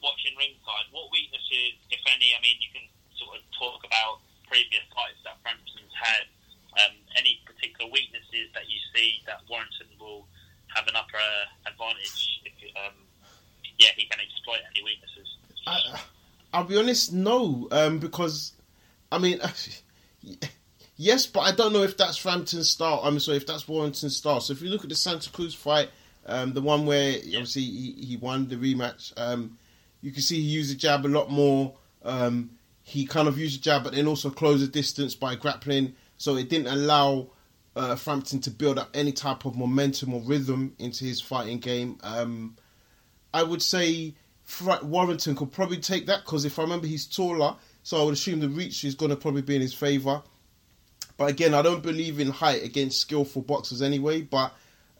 [0.08, 2.88] watching ringside, what weaknesses, if any, I mean, you can
[3.20, 6.32] sort of talk about previous fights that Frampton's had.
[6.78, 10.28] Um, any particular weaknesses that you see that Warrington will
[10.76, 11.18] have an upper
[11.66, 12.93] advantage if um,
[13.80, 15.28] yeah he can exploit any weaknesses.
[15.66, 15.99] I,
[16.53, 18.53] I'll be honest, no, um, because
[19.12, 19.41] I mean,
[20.97, 23.01] yes, but I don't know if that's Frampton's style.
[23.03, 24.39] I'm sorry, if that's Warrington's style.
[24.39, 25.89] So if you look at the Santa Cruz fight,
[26.26, 29.58] um, the one where obviously he, he won the rematch, um,
[30.02, 31.74] you can see he used the jab a lot more.
[32.04, 32.52] Um,
[32.84, 35.95] he kind of used the jab, but then also closed the distance by grappling.
[36.18, 37.28] So it didn't allow
[37.76, 41.98] uh, Frampton to build up any type of momentum or rhythm into his fighting game.
[42.02, 42.56] Um,
[43.34, 44.16] I would say
[44.82, 48.39] Warrington could probably take that because if I remember, he's taller, so I would assume
[48.39, 50.22] the reach is going to probably be in his favour.
[51.18, 54.22] But again, I don't believe in height against skillful boxers anyway.
[54.22, 54.54] But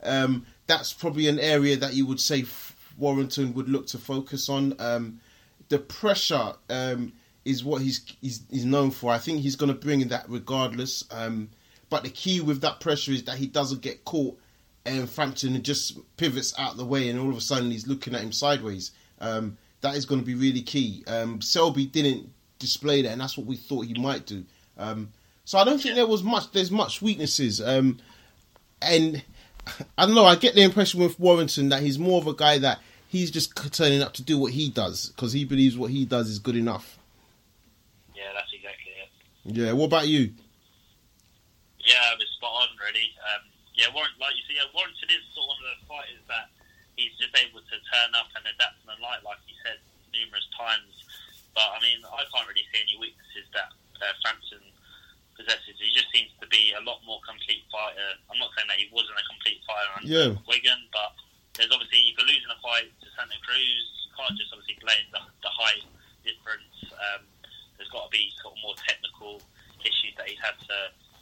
[0.04, 2.44] um, that's probably an area that you would say
[2.98, 4.76] Warrington would look to focus on.
[4.80, 5.20] Um,
[5.70, 7.14] the pressure um,
[7.46, 9.12] is what he's, he's he's known for.
[9.12, 11.04] I think he's going to bring in that regardless.
[11.12, 11.50] Um,
[11.90, 14.38] but the key with that pressure is that he doesn't get caught
[14.88, 18.22] and Frampton just pivots out the way, and all of a sudden he's looking at
[18.22, 18.92] him sideways.
[19.20, 21.04] Um, that is going to be really key.
[21.08, 24.46] Um, Selby didn't display that, and that's what we thought he might do.
[24.78, 25.10] Um,
[25.44, 26.52] so I don't think there was much.
[26.52, 28.00] There's much weaknesses, um,
[28.82, 29.24] and
[29.98, 30.26] I don't know.
[30.26, 33.56] I get the impression with Warrington that he's more of a guy that he's just
[33.74, 36.56] turning up to do what he does because he believes what he does is good
[36.56, 36.98] enough.
[38.16, 39.10] Yeah, that's exactly it.
[39.46, 39.72] Yeah.
[39.74, 40.34] What about you?
[41.80, 43.16] Yeah, it was spot on, really.
[43.24, 46.24] Um, yeah, Warren, like you see, yeah, Warrington is sort of one of those fighters
[46.28, 46.52] that
[47.00, 49.80] he's just able to turn up and adapt to the light, like he said
[50.12, 50.92] numerous times.
[51.56, 53.72] But I mean, I can't really see any weaknesses that
[54.04, 54.67] uh, Frampton
[55.38, 55.78] possesses.
[55.78, 58.04] He just seems to be a lot more complete fighter.
[58.28, 60.30] I'm not saying that he wasn't a complete fighter under Yeah.
[60.50, 61.14] Wigan, but
[61.56, 63.86] there's obviously if you're losing a fight to Santa Cruz.
[64.10, 65.86] You can't just obviously blame the, the height
[66.26, 66.74] difference.
[66.92, 67.22] Um,
[67.78, 69.38] there's got to be sort of more technical
[69.86, 70.78] issues that he's had to,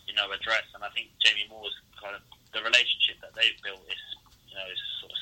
[0.08, 0.64] you know, address.
[0.72, 2.24] And I think Jamie Moore's kind of
[2.56, 4.02] the relationship that they've built is,
[4.48, 5.20] you know, is sort of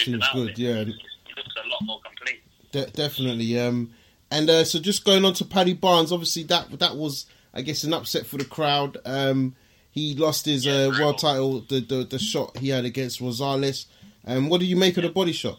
[0.00, 0.32] Seems out.
[0.32, 0.84] good, yeah.
[0.88, 2.40] He looks a lot more complete.
[2.72, 3.58] De- definitely.
[3.60, 3.92] Um,
[4.30, 7.84] and uh, so just going on to Paddy Barnes, obviously that that was, I guess,
[7.84, 8.98] an upset for the crowd.
[9.04, 9.54] Um,
[9.90, 13.86] he lost his Yeah, uh, world title, the, the the shot he had against Rosales.
[14.26, 15.58] Um, what do you make of the body shot?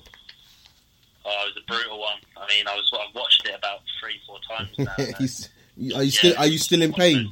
[1.26, 2.18] Oh, it was a brutal one.
[2.38, 4.96] I mean, I was I've watched it about three, four times now.
[5.98, 7.28] are you still are you still in pain?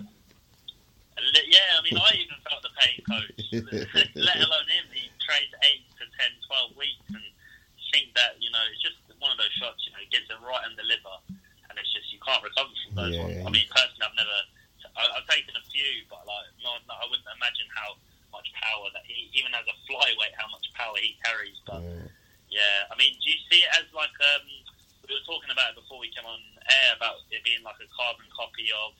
[1.19, 3.35] Li- Yeah, I mean, I even felt the pain, coach.
[4.15, 4.85] Let alone him.
[4.93, 7.23] He trained eight to 10, 12 weeks, and
[7.93, 9.81] think that you know it's just one of those shots.
[9.87, 11.15] You know, it gets it right in the liver,
[11.69, 13.25] and it's just you can't recover from those Yeah.
[13.25, 13.41] ones.
[13.41, 14.39] I mean, personally, I've never.
[14.95, 17.95] I, I've taken a few, but like, not, I wouldn't imagine how
[18.31, 21.57] much power that he, even as a flyweight, how much power he carries.
[21.65, 21.83] But
[22.49, 24.45] yeah, I mean, do you see it as like um,
[25.07, 27.89] we were talking about it before we came on air about it being like a
[27.91, 28.91] carbon copy of,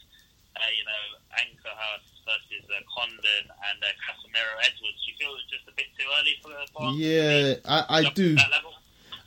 [0.60, 1.04] uh, you know,
[1.40, 5.00] Anchorhurst versus uh, Condon and uh, Casemiro Edwards?
[5.04, 6.64] Do you feel it's just a bit too early for the
[6.96, 8.36] Yeah, I, I do.
[8.36, 8.74] to That level?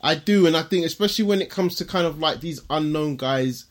[0.01, 3.15] I do, and I think especially when it comes to kind of like these unknown
[3.17, 3.65] guys,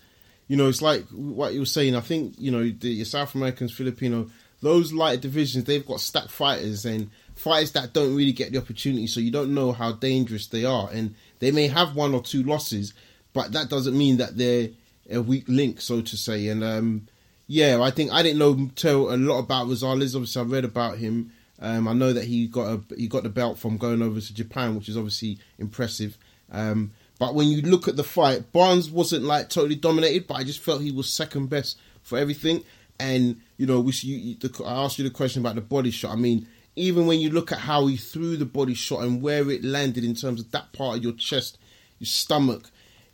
[0.53, 1.97] you know, it's like what you were saying.
[1.97, 4.29] I think you know the South Americans, Filipino,
[4.61, 9.07] those light divisions, they've got stacked fighters and fighters that don't really get the opportunity,
[9.07, 12.43] so you don't know how dangerous they are, and they may have one or two
[12.43, 12.93] losses,
[13.33, 14.69] but that doesn't mean that they're
[15.11, 16.49] a weak link, so to say.
[16.49, 17.09] And um,
[17.47, 20.15] yeah, I think I didn't know tell a lot about Rosales.
[20.15, 21.33] Obviously, I read about him.
[21.61, 24.35] Um, I know that he got a he got the belt from going over to
[24.35, 26.19] Japan, which is obviously impressive.
[26.51, 26.93] Um,
[27.23, 30.59] but when you look at the fight, Barnes wasn't like totally dominated, but I just
[30.59, 32.65] felt he was second best for everything.
[32.99, 36.11] And you know, you, the, I asked you the question about the body shot.
[36.11, 39.49] I mean, even when you look at how he threw the body shot and where
[39.53, 41.59] it landed in terms of that part of your chest,
[42.01, 42.69] your stomach,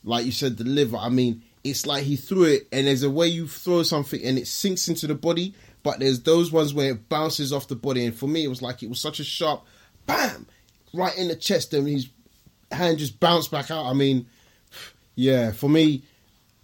[0.04, 0.96] like you said, the liver.
[0.96, 4.38] I mean, it's like he threw it, and there's a way you throw something and
[4.38, 5.52] it sinks into the body,
[5.82, 8.06] but there's those ones where it bounces off the body.
[8.06, 9.66] And for me, it was like it was such a sharp,
[10.06, 10.46] bam,
[10.94, 12.08] right in the chest, and his
[12.70, 13.86] hand just bounced back out.
[13.86, 14.26] I mean,
[15.14, 16.02] yeah, for me,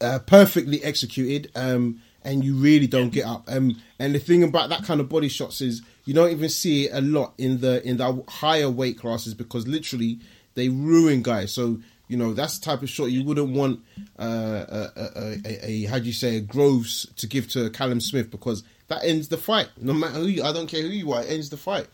[0.01, 1.51] uh, perfectly executed.
[1.55, 3.45] Um, and you really don't get up.
[3.49, 6.87] Um, and the thing about that kind of body shots is you don't even see
[6.87, 10.19] it a lot in the in the higher weight classes because literally
[10.55, 11.53] they ruin guys.
[11.53, 13.81] So you know that's the type of shot you wouldn't want
[14.19, 18.01] uh, a, a, a, a how do you say a Groves to give to Callum
[18.01, 19.69] Smith because that ends the fight.
[19.79, 21.89] No matter who you, I don't care who you are, it ends the fight.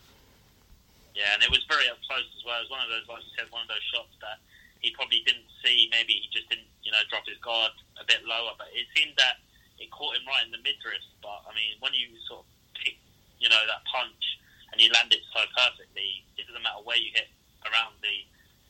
[1.13, 2.59] Yeah, and it was very up close as well.
[2.63, 4.39] It was one of those, like you said, one of those shots that
[4.79, 5.91] he probably didn't see.
[5.91, 8.55] Maybe he just didn't, you know, drop his guard a bit lower.
[8.55, 9.43] But it seemed that
[9.77, 11.03] it caught him right in the midriff.
[11.19, 12.47] But I mean, when you sort of
[12.79, 12.95] pick,
[13.43, 14.39] you know, that punch
[14.71, 17.27] and you land it so perfectly, it doesn't matter where you hit
[17.67, 18.15] around the,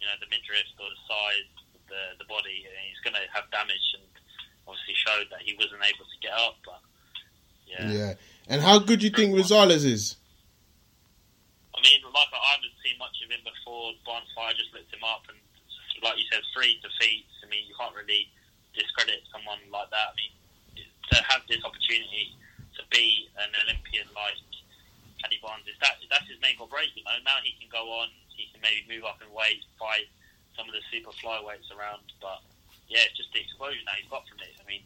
[0.01, 1.47] you know, the midriff or the side,
[1.87, 3.85] the the body, he's going to have damage.
[3.95, 4.03] And
[4.67, 6.57] obviously showed that he wasn't able to get up.
[6.65, 6.81] But
[7.67, 8.13] yeah, Yeah.
[8.47, 10.15] And how good do you think Rosales is?
[11.81, 13.97] I mean, like I haven't seen much of him before.
[14.05, 15.41] Bonfire just looked him up, and
[16.05, 17.41] like you said, three defeats.
[17.41, 18.29] I mean, you can't really
[18.77, 20.13] discredit someone like that.
[20.13, 20.33] I mean,
[20.85, 22.37] to have this opportunity
[22.77, 24.37] to be an Olympian like
[25.25, 26.93] Paddy Barnes, is that that's his make or break.
[26.93, 28.13] You know, now he can go on.
[28.29, 30.05] He can maybe move up in weight, fight
[30.53, 32.05] some of the super flyweights around.
[32.21, 32.45] But
[32.93, 34.53] yeah, it's just the exposure now he's got from it.
[34.53, 34.85] I mean,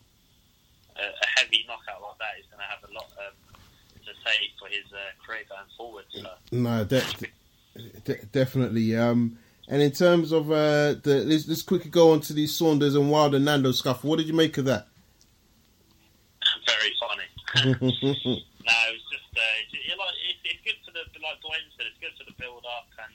[0.95, 3.35] a, a heavy knockout like that is going to have a lot um,
[4.05, 6.05] to say for his uh, career going forward.
[6.09, 6.29] So.
[6.51, 7.03] No, de-
[8.03, 8.95] de- definitely.
[8.95, 9.37] Um,
[9.67, 13.09] and in terms of uh, the, let's, let's quickly go on to the Saunders and
[13.09, 14.09] Wilder Nando scuffle.
[14.09, 14.87] What did you make of that?
[16.65, 17.27] very funny.
[17.65, 22.13] no, it's just uh, like it's, it's good for the like Dwayne said, it's good
[22.13, 23.13] for the build up, and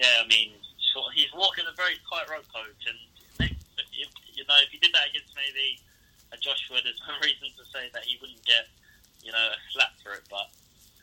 [0.00, 2.98] yeah, I mean, of, he's walking a very tightrope coach, and
[3.38, 5.78] next, if, you know, if he did that against maybe
[6.34, 8.66] a Joshua, there's no reason to say that he wouldn't get
[9.22, 10.48] you know a slap for it, but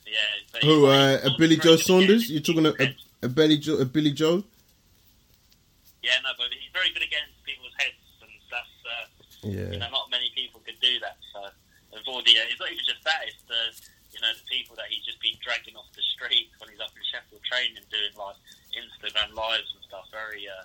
[0.05, 0.17] yeah.
[0.51, 2.29] But Who, uh, a Billy Joe Saunders?
[2.29, 3.77] You're talking a, a, a Billy Joe?
[3.77, 4.43] A Billy Joe?
[6.01, 9.05] Yeah, no, but he's very good against people's heads, and that's uh,
[9.49, 9.77] you Yeah.
[9.81, 11.17] know not many people can do that.
[11.33, 11.41] So
[11.93, 13.61] and Vordia, it's not even just that; it's the
[14.13, 16.93] you know the people that he's just been dragging off the street when he's up
[16.93, 18.37] in Sheffield training, doing like
[18.77, 20.05] Instagram lives and stuff.
[20.13, 20.63] Very, uh,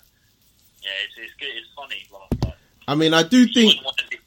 [0.84, 1.52] yeah, it's, it's good.
[1.56, 2.04] It's funny.
[2.12, 4.20] Like, like, I mean, I do think, wouldn't want to be-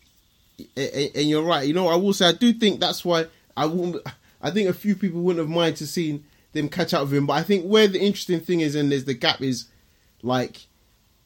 [0.77, 1.67] and and you're right.
[1.67, 3.25] You know, I will say, I do think that's why
[3.55, 4.07] I wouldn't.
[4.41, 7.25] I think a few people wouldn't have minded to see them catch up with him.
[7.25, 9.65] But I think where the interesting thing is, and there's the gap is,
[10.21, 10.67] like,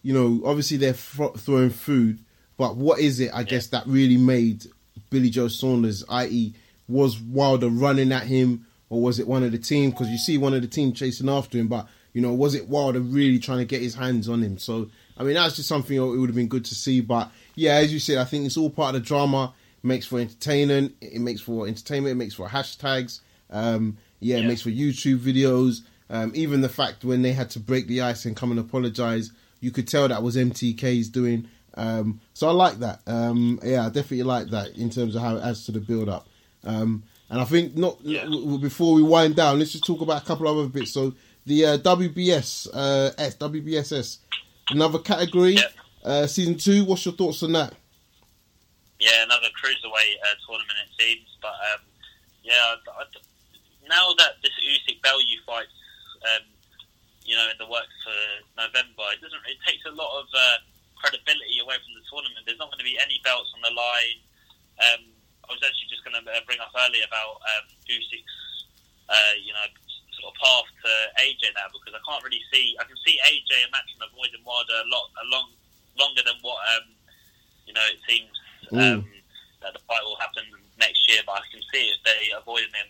[0.02, 2.20] you know, obviously they're fro- throwing food,
[2.58, 3.32] but what is it?
[3.34, 4.66] I guess that really made
[5.10, 6.54] Billy Joe Saunders, i.e.,
[6.88, 9.92] was Wilder running at him, or was it one of the team?
[9.92, 12.68] Because you see one of the team chasing after him, but you know, was it
[12.68, 14.58] Wilder really trying to get his hands on him?
[14.58, 17.02] So, I mean, that's just something it would have been good to see.
[17.02, 19.54] But yeah, as you said, I think it's all part of the drama.
[19.88, 20.96] Makes for entertainment.
[21.02, 22.12] It makes for entertainment.
[22.12, 23.22] It makes for hashtags.
[23.50, 25.82] Um, yeah, it makes for YouTube videos.
[26.10, 29.32] Um, even the fact when they had to break the ice and come and apologize,
[29.62, 31.48] you could tell that was MTK's doing.
[31.76, 33.00] Um, so I like that.
[33.08, 36.10] Um, yeah, I definitely like that in terms of how it adds to the build
[36.10, 36.28] up.
[36.66, 38.26] Um, and I think not Yeah.
[38.60, 40.92] before we wind down, let's just talk about a couple of other bits.
[40.92, 41.14] So
[41.46, 44.18] the uh, WBS uh, S WBSS,
[44.70, 45.62] another category, Yeah.
[46.04, 46.84] uh, season two.
[46.84, 47.74] What's your thoughts on that?
[49.00, 51.30] Yeah, another cruiserweight uh, tournament it seems.
[51.42, 51.82] But um,
[52.44, 53.26] yeah, I, I-
[53.88, 55.72] now that this Usyk Bellew fight,
[56.28, 56.44] um,
[57.24, 58.20] you know in the works for
[58.60, 59.40] November, it doesn't.
[59.48, 60.60] It takes a lot of uh,
[61.00, 62.44] credibility away from the tournament.
[62.44, 64.20] There's not going to be any belts on the line.
[64.84, 65.02] Um,
[65.48, 68.38] I was actually just going to bring up earlier about um, Usyk's
[69.08, 69.64] uh, you know
[70.20, 70.92] sort of path to
[71.24, 72.76] AJ now because I can't really see.
[72.82, 75.48] I can see AJ and Matchroom avoiding Wilder a lot a long
[75.96, 76.92] longer than what um,
[77.64, 78.36] you know it seems
[78.74, 79.06] um,
[79.64, 80.44] that the fight will happen
[80.78, 81.22] next year.
[81.26, 82.90] But I can see if they avoiding him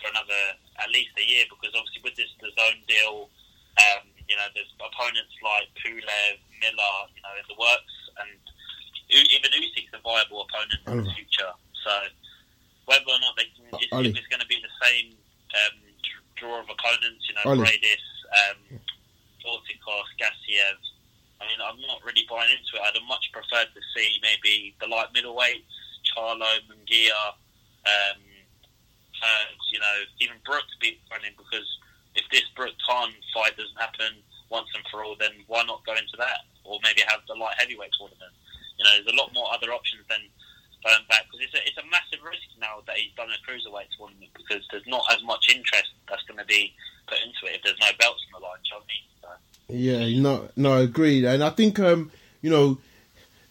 [0.00, 0.42] for another
[0.78, 3.28] at least a year because obviously with this the zone deal,
[3.92, 8.30] um, you know there's opponents like Pulev, Miller, you know in the works, and
[9.10, 11.14] U- even Usyk's a viable opponent in the Oh.
[11.14, 11.52] future.
[11.84, 11.92] So
[12.86, 15.12] whether or not they can, if it's going to be the same
[15.66, 15.76] um,
[16.36, 17.64] draw of opponents, you know, Ali.
[17.66, 18.04] Briedis,
[18.48, 18.80] um,
[19.44, 20.76] Dorticos, Gassiev.
[21.38, 22.82] I mean, I'm not really buying into it.
[22.82, 25.70] I'd have much preferred to see maybe the light middleweights,
[26.02, 27.38] Charlo, Munguia,
[27.86, 28.20] um,
[29.14, 31.66] Hearns, you know, even Brooks be running because
[32.14, 34.18] if this Brook Khan fight doesn't happen
[34.50, 36.42] once and for all, then why not go into that?
[36.66, 38.34] Or maybe have the light heavyweight tournament.
[38.78, 40.22] You know, there's a lot more other options than
[40.82, 43.90] going back because it's a, it's a massive risk now that he's done a cruiserweight
[43.94, 46.74] tournament because there's not as much interest that's going to be
[47.06, 48.62] put into it if there's no belts on the line.
[48.62, 51.24] Do you know Yeah, no, no, agreed.
[51.24, 52.10] And I think, um,
[52.40, 52.78] you know,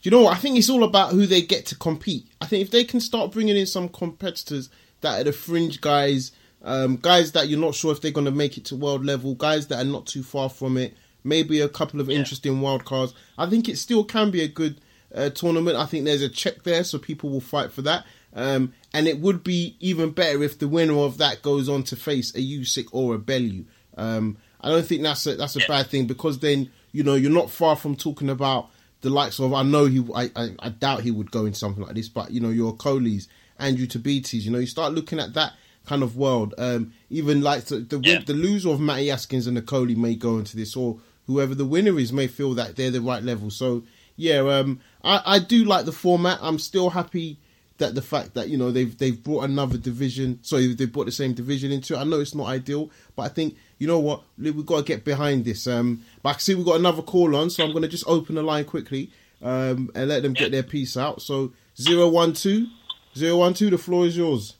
[0.01, 0.35] you know what?
[0.35, 2.25] I think it's all about who they get to compete.
[2.41, 4.69] I think if they can start bringing in some competitors
[5.01, 6.31] that are the fringe guys,
[6.63, 9.35] um, guys that you're not sure if they're going to make it to world level,
[9.35, 12.17] guys that are not too far from it, maybe a couple of Yeah.
[12.17, 13.13] interesting wild cards.
[13.37, 14.79] I think it still can be a good
[15.13, 15.77] uh, tournament.
[15.77, 18.05] I think there's a check there, so people will fight for that.
[18.35, 21.95] Um, and it would be even better if the winner of that goes on to
[21.95, 23.65] face a Usyk or a Bellew.
[23.97, 25.67] Um, I don't think that's a, that's a Yeah.
[25.67, 28.69] bad thing because then you know you're not far from talking about
[29.01, 31.83] the likes of I know he I, I, I doubt he would go in something
[31.83, 33.27] like this, but you know your Coley's,
[33.59, 35.53] Andrew Tabites, you know you start looking at that
[35.85, 36.53] kind of world.
[36.57, 38.19] Um, even like the the, Yeah.
[38.19, 41.65] the loser of Matty Askins and the Coley may go into this, or whoever the
[41.65, 43.49] winner is may feel that they're the right level.
[43.51, 43.83] So
[44.15, 46.39] yeah, um, I, I do like the format.
[46.41, 47.37] I'm still happy
[47.77, 51.11] that the fact that you know they've they've brought another division, so they brought the
[51.11, 51.97] same division into it.
[51.99, 55.03] I know it's not ideal, but I think you know what we've got to get
[55.03, 55.67] behind this.
[55.67, 58.07] Um, but I can see we've got another call on, so I'm going to just
[58.07, 59.11] open the line quickly
[59.41, 61.21] um, and let them get their piece out.
[61.21, 62.67] So zero one two
[63.15, 64.55] zero one two, the floor is yours.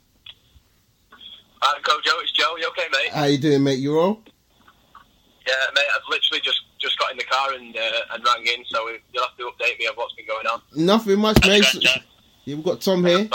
[1.62, 2.56] Uh, go Joe, it's Joe.
[2.58, 3.12] You okay, mate?
[3.12, 3.80] How you doing, mate?
[3.80, 4.22] You all?
[5.48, 5.86] Yeah, mate.
[5.96, 9.24] I've literally just just got in the car and uh, and rang in, so you'll
[9.24, 10.62] have to update me on what's been going on.
[10.76, 11.66] Nothing much, mate.
[12.46, 13.28] Yeah, we've got Tom here.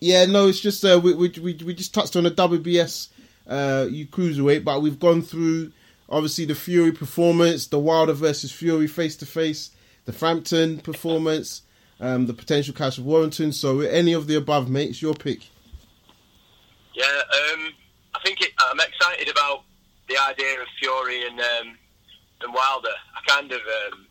[0.00, 3.08] Yeah, no, it's just uh, we, we we we just touched on the WBS
[3.50, 5.72] uh, you cruiserweight, but we've gone through
[6.08, 9.70] obviously the Fury performance, the Wilder versus Fury face to face,
[10.04, 11.62] the Frampton performance,
[12.00, 13.52] um, the potential clash of Warrington.
[13.52, 15.40] So any of the above, mate, it's your pick.
[16.94, 17.72] yeah, um,
[18.14, 19.64] I think it, I'm excited about
[20.08, 21.76] the idea of Fury and um,
[22.42, 22.94] and Wilder.
[23.14, 24.06] I kind of um,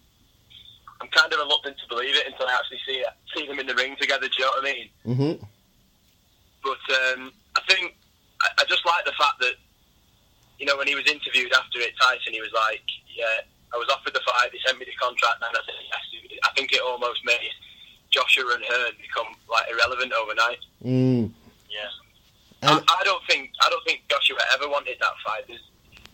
[1.02, 3.68] I'm kind of reluctant to believe it until I actually see it, see them in
[3.68, 4.28] the ring together.
[4.28, 4.90] Do you know what I mean?
[5.06, 5.46] Mm-hmm.
[6.62, 7.96] But um, I think
[8.42, 9.56] I, I just like the fact that
[10.58, 13.88] you know when he was interviewed after it, Tyson, he was like, "Yeah, I was
[13.90, 14.52] offered the fight.
[14.52, 16.04] They sent me the contract, and I said yes."
[16.44, 17.52] I think it almost made
[18.12, 20.60] Joshua and Hearn become like irrelevant overnight.
[20.84, 21.32] Mm.
[21.70, 21.92] Yeah.
[22.62, 25.44] And I, I don't think I don't think Joshua ever wanted that fight.
[25.48, 25.64] There's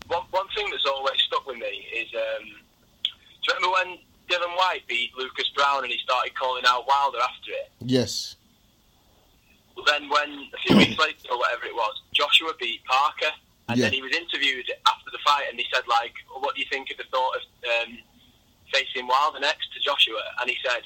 [0.07, 3.97] one one thing that's always stuck with me is um, do you remember when
[4.29, 7.71] Dillian Whyte beat Lucas Browne and he started calling out Wilder after it?
[7.81, 8.35] yes,
[9.85, 13.31] Then when a few weeks later or whatever it was, Joshua beat Parker,
[13.69, 13.85] and Yeah.
[13.85, 16.67] then he was interviewed after the fight, and he said like, well, "What do you
[16.71, 17.41] think of the thought of
[17.87, 17.97] um,
[18.73, 20.83] facing Wilder next to Joshua?" And he said,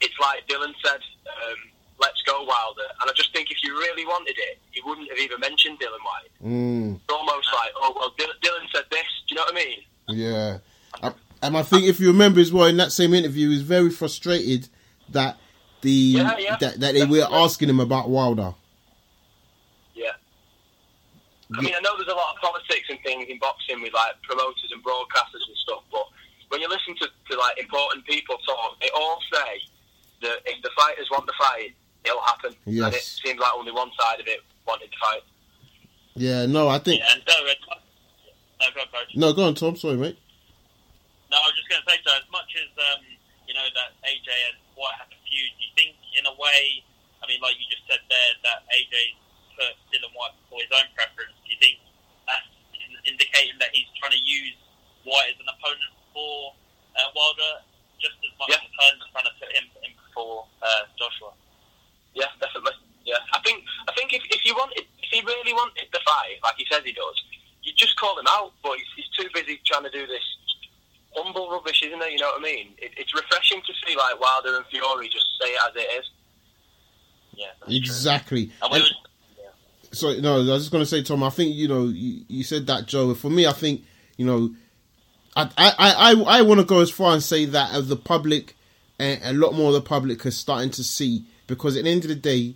[0.00, 1.56] "It's like Dillian said." Um,
[2.02, 5.18] Let's go Wilder, and I just think if you really wanted it, he wouldn't have
[5.18, 6.30] even mentioned Dillian Whyte.
[6.42, 6.94] mm.
[6.94, 9.02] It's almost like, oh well, Dillian, Dillian said this.
[9.28, 9.78] Do you know what I mean?
[10.08, 10.58] yeah.
[11.02, 11.12] I,
[11.42, 13.90] and I think if you remember as well in that same interview, he was very
[13.90, 14.70] frustrated
[15.10, 15.36] that
[15.82, 16.56] the Yeah, yeah.
[16.60, 18.54] that that they were asking him about Wilder.
[19.94, 20.12] Yeah.
[21.56, 24.20] I mean, I know there's a lot of politics and things in boxing with like
[24.22, 26.06] promoters and broadcasters and stuff, but
[26.48, 29.60] when you listen to, to like important people talk, they all say
[30.22, 31.74] that if the fighters want the fight,
[32.04, 32.54] it'll happen.
[32.66, 32.86] Yes.
[32.86, 35.22] And it seems like only one side of it wanted to fight.
[36.14, 37.34] Yeah, no, I think Yeah, so,
[38.60, 39.32] no, go, on, no.
[39.32, 39.76] Go on, Tom.
[39.76, 40.18] Sorry, mate.
[41.30, 43.00] No, I was just going to say, so as much as um,
[43.46, 46.82] you know that AJ and what a feud, do you think, in a way,
[47.22, 49.14] I mean, like you just said there, that AJ
[49.54, 51.32] put Dillian Whyte before his own preference?
[51.46, 51.78] Do you think
[52.26, 52.50] that's
[53.06, 54.58] indicating that he's trying to use
[55.06, 56.52] Whyte as an opponent for
[56.98, 57.62] uh, Wilder,
[58.02, 58.60] just as much Yeah.
[58.60, 61.32] as Hearn's trying to put him, him before uh, Joshua?
[62.12, 62.74] Yeah, definitely.
[63.06, 66.36] Yeah, I think I think if, if you wanted, if he really wanted the fight,
[66.44, 67.16] like he says he does,
[67.62, 68.52] you just call him out.
[68.62, 70.22] But he's, he's too busy trying to do this
[71.14, 72.12] humble rubbish, isn't it?
[72.12, 72.68] You know what I mean?
[72.78, 76.10] It, it's refreshing to see like Wilder and Fury just say it as it is.
[77.34, 77.46] Yeah.
[77.76, 78.50] Exactly.
[78.62, 78.86] And we And-
[79.92, 81.24] so no, I was just going to say, Tom.
[81.24, 83.12] I think you know you, you said that, Joe.
[83.14, 83.82] For me, I think
[84.16, 84.54] you know,
[85.34, 88.56] I I I, I want to go as far and say that as the public,
[89.00, 92.04] and a lot more of the public is starting to see because at the end
[92.04, 92.54] of the day,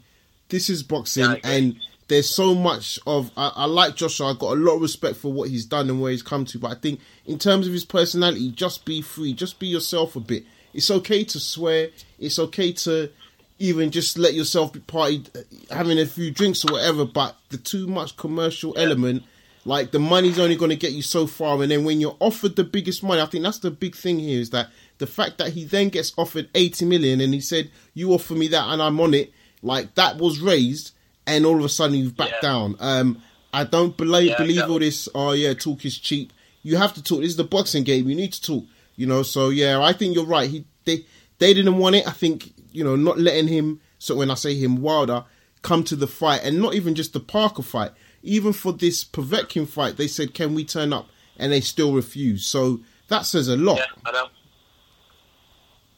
[0.48, 1.76] this is boxing, Yeah, and
[2.14, 3.30] there's so much of.
[3.36, 4.28] I, I like Joshua.
[4.28, 6.58] I got a lot of respect for what he's done and where he's come to,
[6.58, 10.20] but I think in terms of his personality, just be free, just be yourself a
[10.20, 10.44] bit.
[10.72, 11.90] It's okay to swear.
[12.18, 13.10] It's okay to
[13.58, 17.56] even just let yourself be party uh, having a few drinks or whatever but the
[17.56, 19.22] too much commercial element
[19.64, 22.56] like the money's only going to get you so far and then when you're offered
[22.56, 25.52] the biggest money i think that's the big thing here is that the fact that
[25.52, 29.00] he then gets offered 80 million and he said you offer me that and i'm
[29.00, 30.90] on it like that was raised
[31.26, 32.48] and all of a sudden you've backed Yeah.
[32.50, 32.76] down.
[32.80, 33.22] Um
[33.52, 36.32] i don't believe Yeah, believe all this oh yeah talk is cheap.
[36.62, 37.20] You have to talk.
[37.20, 38.08] This is the boxing game.
[38.08, 38.64] You need to talk
[38.96, 40.48] you know so yeah i think you're right.
[40.50, 41.04] He they
[41.38, 42.06] they didn't want it.
[42.06, 45.24] I think you know not letting him so when i say him wilder
[45.62, 47.90] come to the fight and not even just the parker fight.
[48.22, 51.08] Even for this Povetkin fight they said can we turn up?
[51.38, 52.46] And they still refuse.
[52.46, 53.78] So that says a lot.
[53.78, 54.28] Yeah, I know.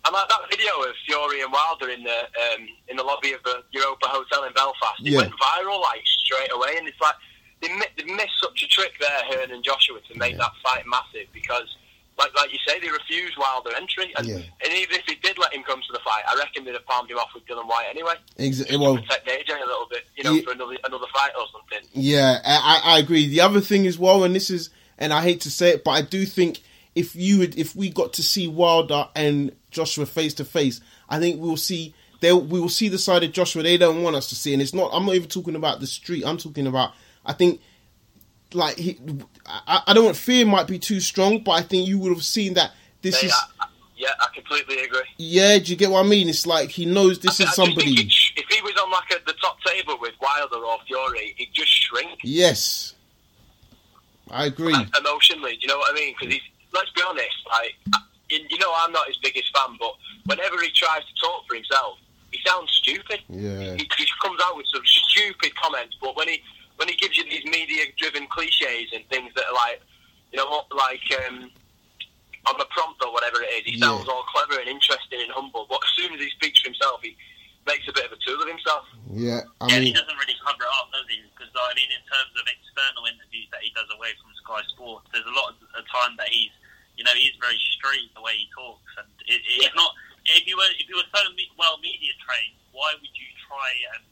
[0.07, 2.19] And like that video of Fury and Wilder in the
[2.55, 5.19] um, in the lobby of the Europa Hotel in Belfast, it Yeah.
[5.19, 7.17] went viral like straight away, and it's like
[7.61, 10.85] they, mi- they missed such a trick there, Hearn and Joshua, to make that fight
[10.87, 11.67] massive because,
[12.19, 14.37] like like you say, they refused Wilder entry, and, Yeah.
[14.37, 16.87] and even if they did let him come to the fight, I reckon they'd have
[16.87, 18.15] palmed him off with Dillian Whyte anyway.
[18.37, 18.77] Exactly.
[18.77, 20.43] well, Protect AJ a little bit, you know, Yeah.
[20.43, 21.89] for another another fight or something.
[21.95, 23.27] Yeah, I, I I agree.
[23.27, 25.93] The other thing as well, and this is, and I hate to say it, but
[25.93, 26.61] I do think
[26.95, 31.21] if you would, if we got to see Wilder and Joshua face to face, I
[31.21, 34.29] think we'll see they we will see the side of Joshua they don't want us
[34.31, 34.91] to see, and it's not.
[34.93, 36.25] I'm not even talking about the street.
[36.25, 36.93] I'm talking about.
[37.25, 37.61] I think
[38.53, 38.99] like he,
[39.47, 42.25] I, I don't want fear might be too strong, but I think you would have
[42.25, 42.73] seen that
[43.03, 43.33] this is.
[43.61, 43.67] I,
[43.97, 45.01] yeah, I completely agree.
[45.19, 46.29] Yeah, do you get what I mean?
[46.29, 47.93] It's like he knows this I, is somebody.
[47.93, 51.53] it if he was on like at the top table with Wilder or Fury, he'd
[51.53, 52.95] just shrink Yes,
[54.31, 54.73] I agree.
[54.73, 55.53] like, emotionally.
[55.53, 56.15] Do you know what I mean?
[56.19, 57.75] Because he's let's be honest, like
[58.31, 59.93] you you know, I'm not his biggest fan, but
[60.27, 61.99] whenever he tries to talk for himself,
[62.33, 63.21] he sounds stupid.
[63.29, 66.43] Yeah, He, he comes out with some stupid comments, but when he
[66.77, 69.81] when he gives you these media-driven cliches and things that are like,
[70.33, 71.49] you know, like um,
[72.45, 73.87] on the prompt or whatever it is, he Yeah.
[73.89, 75.65] sounds all clever and interesting and humble.
[75.71, 77.17] But as soon as he speaks for himself, he
[77.67, 78.85] makes a bit of a tool of himself.
[79.11, 79.41] yeah.
[79.65, 81.23] I yeah, he doesn't really cover it up, does he?
[81.33, 85.09] Because I mean, in terms of external interviews that he does away from Sky Sports,
[85.17, 86.53] there's a lot of time that he's,
[86.97, 89.93] you know, he's very straight the way he talks, and it, it's not.
[90.27, 93.69] If you were if you were so me- well media trained, why would you try
[93.95, 94.03] and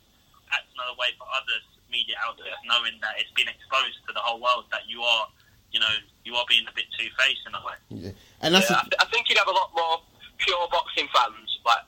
[0.53, 1.59] act another way for other
[1.91, 5.27] media outlets, knowing that it's been exposed to the whole world that you are,
[5.73, 5.91] you know,
[6.25, 7.79] you are being a bit two faced in a way.
[7.91, 8.11] yeah.
[8.43, 10.03] and that's Yeah, I, th- I think he'd have a lot more
[10.39, 11.87] pure boxing fans, like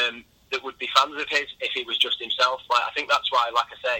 [0.00, 2.60] um, that would be fans of his if he was just himself.
[2.70, 3.98] Like I think that's why, like I say,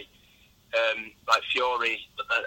[0.75, 1.99] um, like Fury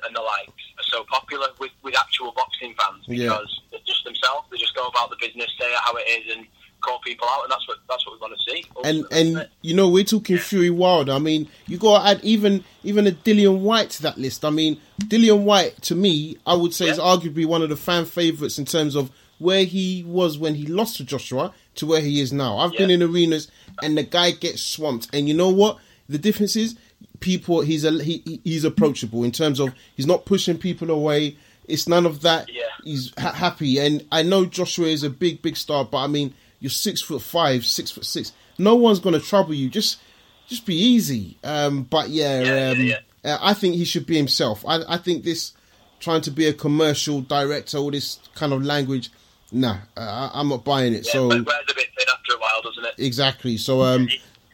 [0.07, 0.47] and, the likes
[0.77, 3.29] are so popular with, with actual boxing fans Yeah.
[3.29, 4.47] because they're just themselves.
[4.51, 6.45] They just go about the business, say how it is, and
[6.81, 8.65] call people out, and that's what that's what we want to see.
[8.83, 11.09] and and you know we're talking Fury Wild.
[11.09, 14.43] I mean, you got to add even even a Dillian Whyte to that list.
[14.45, 18.05] I mean, Dillian Whyte to me, I would say is arguably one of the fan
[18.05, 22.19] favorites in terms of where he was when he lost to Joshua to where he
[22.19, 22.57] is now.
[22.57, 23.49] I've been in arenas
[23.81, 25.77] and the guy gets swamped, and you know what?
[26.09, 26.75] The difference is
[27.21, 27.61] people.
[27.61, 31.37] He's a he, he- he's approachable in terms of he's not pushing people away.
[31.67, 32.49] It's none of that.
[32.51, 32.63] Yeah.
[32.83, 36.33] He's ha- happy, and I know Joshua is a big, big star, but I mean,
[36.59, 38.33] you're six foot five, six foot six.
[38.57, 39.69] No one's going to trouble you.
[39.69, 39.99] Just,
[40.47, 41.37] just be easy.
[41.43, 44.65] Um, but yeah, Yeah, um, yeah, uh, I think he should be himself.
[44.67, 45.53] I, I think this
[45.99, 49.09] trying to be a commercial director, all this kind of language,
[49.51, 51.05] nah, uh, I'm not buying it.
[51.05, 51.45] yeah, so wears a
[51.75, 52.93] bit thin after a while, doesn't it?
[52.97, 53.55] exactly.
[53.57, 54.09] So um,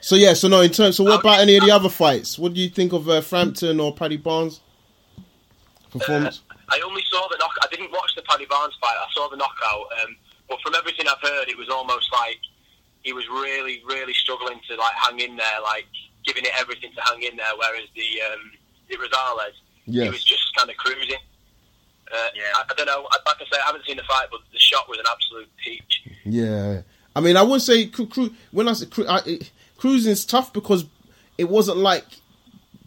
[0.08, 0.34] so yeah.
[0.34, 0.62] So no.
[0.62, 0.96] In terms.
[0.98, 2.40] So what about any of the other fights?
[2.40, 4.62] What do you think of uh, Frampton or Paddy Barnes
[5.92, 6.42] performance?
[6.70, 7.52] I only saw the knock.
[7.64, 8.96] I didn't watch the Paddy Barnes fight.
[8.98, 10.16] I saw the knockout, um,
[10.50, 12.40] but from everything I've heard, it was almost like
[13.04, 15.86] he was really, really struggling to like hang in there, like
[16.26, 17.52] giving it everything to hang in there.
[17.58, 18.52] Whereas the um,
[18.90, 19.56] the Rosales,
[19.86, 21.22] he was just kind of cruising.
[22.12, 22.44] Uh, Yeah.
[22.56, 23.08] I, I don't know.
[23.12, 25.50] I- Like I say, I haven't seen the fight, but the shot was an absolute
[25.64, 26.04] peach.
[26.26, 26.82] Yeah,
[27.16, 30.52] I mean, I wouldn't say cru- cru- when I say cru- I, it, cruising's tough
[30.54, 30.86] because
[31.38, 32.06] it wasn't like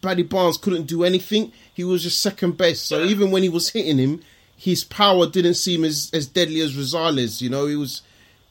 [0.03, 1.53] Paddy Barnes couldn't do anything.
[1.75, 2.87] He was just second best.
[2.87, 3.11] So Yeah.
[3.11, 4.23] even when he was hitting him,
[4.57, 7.41] his power didn't seem as as deadly as Rosales.
[7.41, 8.03] You know, he was.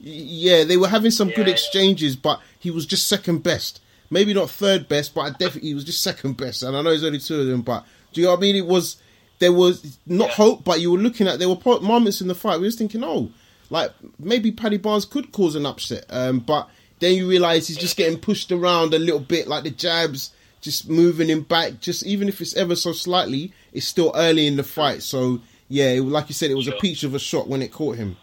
[0.02, 1.54] Yeah, they were having some good Yeah.
[1.54, 3.82] exchanges, but he was just second best.
[4.10, 6.64] Maybe not third best, but I definitely he was just second best.
[6.64, 7.84] And I know there's only two of them, but
[8.14, 8.56] do you know what I mean?
[8.56, 8.96] It was
[9.40, 12.60] there was not hope, but you were looking at there were moments in the fight.
[12.60, 13.30] We was thinking, oh,
[13.70, 16.70] like maybe Paddy Barnes could cause an upset, um, but
[17.00, 20.32] then you realise he's just getting pushed around a little bit, like the jabs
[20.62, 21.80] just moving him back.
[21.80, 25.02] Just even if it's ever so slightly, it's still early in the fight.
[25.04, 27.72] So yeah, it, like you said, it was a peach of a shot when it
[27.72, 28.18] caught him.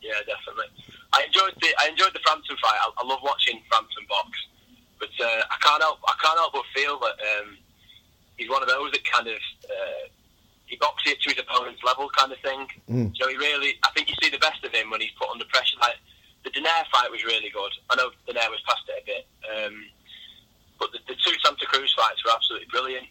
[0.00, 0.66] Yeah, definitely.
[1.12, 2.78] I enjoyed the I enjoyed the Frampton fight.
[2.80, 4.30] I, I love watching Frampton box,
[4.98, 7.56] but uh, I can't help I can't help but feel that um,
[8.36, 10.08] he's one of those that kind of uh,
[10.66, 12.66] he boxes it to his opponent's level, kind of thing.
[12.90, 13.12] Mm.
[13.16, 15.44] So he really, I think you see the best of him when he's put under
[15.44, 15.76] pressure.
[15.80, 15.96] Like
[16.44, 17.72] the Donaire fight was really good.
[17.90, 19.84] I know Donaire was past it a bit, um,
[20.78, 23.06] but the, the two Santa Cruz fights were absolutely brilliant.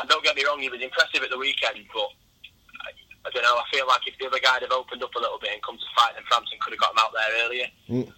[0.00, 2.08] And don't get me wrong, he was impressive at the weekend, but
[2.84, 3.56] I, I don't know.
[3.56, 5.76] I feel like if the other guy had opened up a little bit and come
[5.76, 8.12] to fight, then Frampton could have got him out there earlier.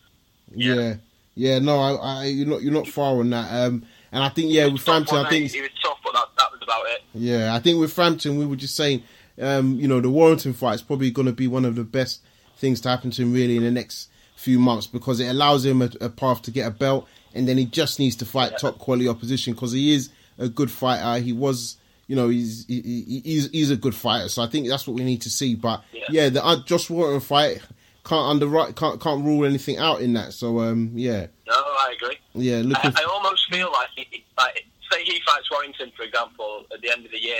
[0.55, 0.95] Yeah,
[1.35, 1.59] yeah.
[1.59, 3.53] no, I, I, you're not, you're not far on that.
[3.53, 6.51] Um, and I think, yeah, with Frampton, I think, he was tough, but that, that
[6.51, 7.03] was about it.
[7.15, 9.03] yeah, I think with Frampton, we were just saying,
[9.41, 12.23] um, you know, the Warrington fight is probably going to be one of the best
[12.57, 14.08] things to happen to him really in the next
[14.39, 17.59] few months because it allows him a, a path to get a belt, and then
[17.59, 21.21] he just needs to fight top quality opposition because he is a good fighter.
[21.23, 21.77] He was.
[22.07, 24.95] You know he's he, he- he's he's a good fighter, so I think that's what
[24.95, 25.55] we need to see.
[25.55, 26.29] But yeah, Yeah.
[26.31, 27.61] the uh, Josh Warrington fight
[28.03, 30.33] can't underwrite can't can't rule anything out in that.
[30.33, 32.17] So um, yeah, No, I agree.
[32.33, 32.93] yeah, I, looking.
[32.97, 37.05] I almost feel like, he- like, say he fights Warrington, for example, at the end
[37.05, 37.37] of the year,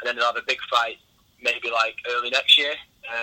[0.00, 0.96] and then they'll have a big fight
[1.42, 2.72] maybe like early next year.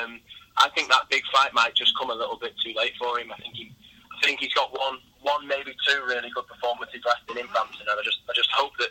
[0.03, 0.19] Um,
[0.57, 3.31] I think that big fight might just come a little bit too late for him.
[3.31, 3.73] I think he,
[4.13, 7.87] I think he's got one, one maybe two really good performances left in him, Frampton,
[7.89, 8.89] and I just, I just hope that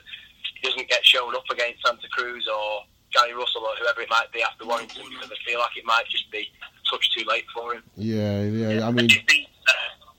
[0.60, 2.82] he doesn't get shown up against Santa Cruz or
[3.14, 6.08] Gary Russell or whoever it might be after Warrington, because I feel like it might
[6.10, 7.82] just be a touch too late for him.
[7.96, 8.86] yeah, yeah.
[8.86, 10.10] I mean, do you think, uh,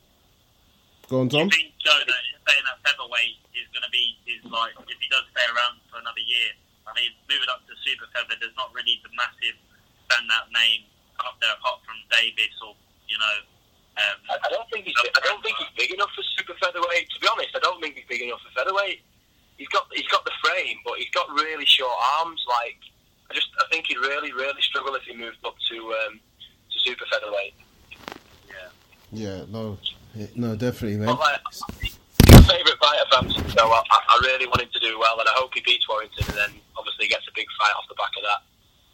[1.09, 1.49] go on, do you Tom.
[1.51, 5.27] think Joe that staying at featherweight is going to be is like if he does
[5.35, 6.55] stay around for another year?
[6.87, 9.55] I mean, moving up to super feather, there's not really the massive
[10.07, 10.83] standout name
[11.22, 12.74] up there apart from Davis or
[13.07, 13.38] you know.
[13.93, 14.97] Um, I, I don't think he's.
[14.97, 17.09] I don't think he's big enough for super featherweight.
[17.14, 19.05] To be honest, I don't think he's big enough for featherweight.
[19.57, 22.41] He's got he's got the frame, but he's got really short arms.
[22.49, 22.82] Like
[23.30, 26.78] I just I think he'd really really struggle if he moved up to um, to
[26.80, 27.53] super featherweight.
[28.49, 28.70] yeah.
[29.14, 29.78] Yeah, no,
[30.34, 31.14] no, definitely, man.
[31.14, 31.41] But like,
[32.34, 35.34] my favourite fighter from so I, I really want him to do well, and I
[35.38, 38.24] hope he beats Warrington, and then obviously gets a big fight off the back of
[38.26, 38.41] that.